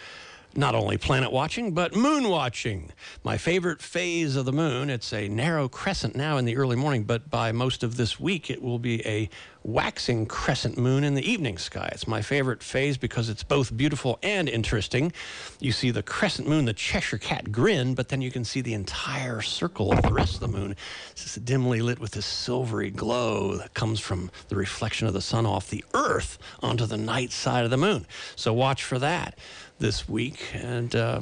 [0.56, 2.92] not only planet watching, but moon watching.
[3.24, 4.90] My favorite phase of the moon.
[4.90, 8.50] It's a narrow crescent now in the early morning, but by most of this week,
[8.50, 9.30] it will be a
[9.64, 11.90] waxing crescent moon in the evening sky.
[11.94, 15.14] It's my favorite phase because it's both beautiful and interesting.
[15.60, 18.74] You see the crescent moon, the Cheshire Cat grin, but then you can see the
[18.74, 20.76] entire circle of the rest of the moon.
[21.12, 25.22] It's just dimly lit with this silvery glow that comes from the reflection of the
[25.22, 28.06] sun off the earth onto the night side of the moon.
[28.36, 29.38] So watch for that
[29.80, 30.54] this week.
[30.54, 31.22] And uh,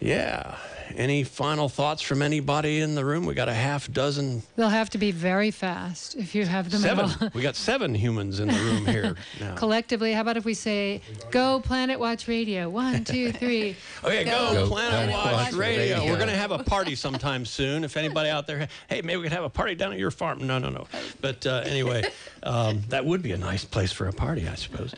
[0.00, 0.56] yeah,
[0.94, 3.26] any final thoughts from anybody in the room?
[3.26, 6.80] We got a half dozen, They'll have to be very fast if you have them
[6.80, 7.30] seven.
[7.34, 9.54] we got seven humans in the room here now.
[9.54, 12.68] Collectively, how about if we say, go Planet Watch Radio?
[12.68, 13.76] One, two, three.
[14.04, 15.96] Okay, go, Go Planet, Planet Watch, Watch Radio.
[15.96, 16.12] Radio.
[16.12, 17.84] We're going to have a party sometime soon.
[17.84, 20.46] If anybody out there, hey, maybe we could have a party down at your farm.
[20.46, 20.86] No, no, no.
[21.20, 22.04] But uh, anyway,
[22.42, 24.94] um, that would be a nice place for a party, I suppose.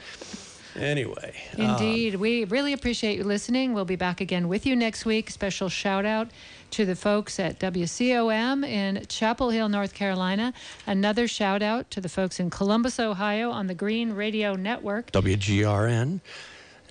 [0.78, 2.14] Anyway, Indeed.
[2.14, 3.74] Um, we really appreciate you listening.
[3.74, 5.30] We'll be back again with you next week.
[5.30, 6.28] Special shout out
[6.72, 10.52] to the folks at WCOM in Chapel Hill, North Carolina.
[10.86, 15.12] Another shout out to the folks in Columbus, Ohio on the Green Radio Network.
[15.12, 16.20] WGRN.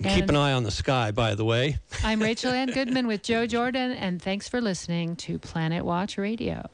[0.00, 1.78] And keep an eye on the sky, by the way.
[2.04, 6.68] I'm Rachel Ann Goodman with Joe Jordan, and thanks for listening to Planet Watch Radio.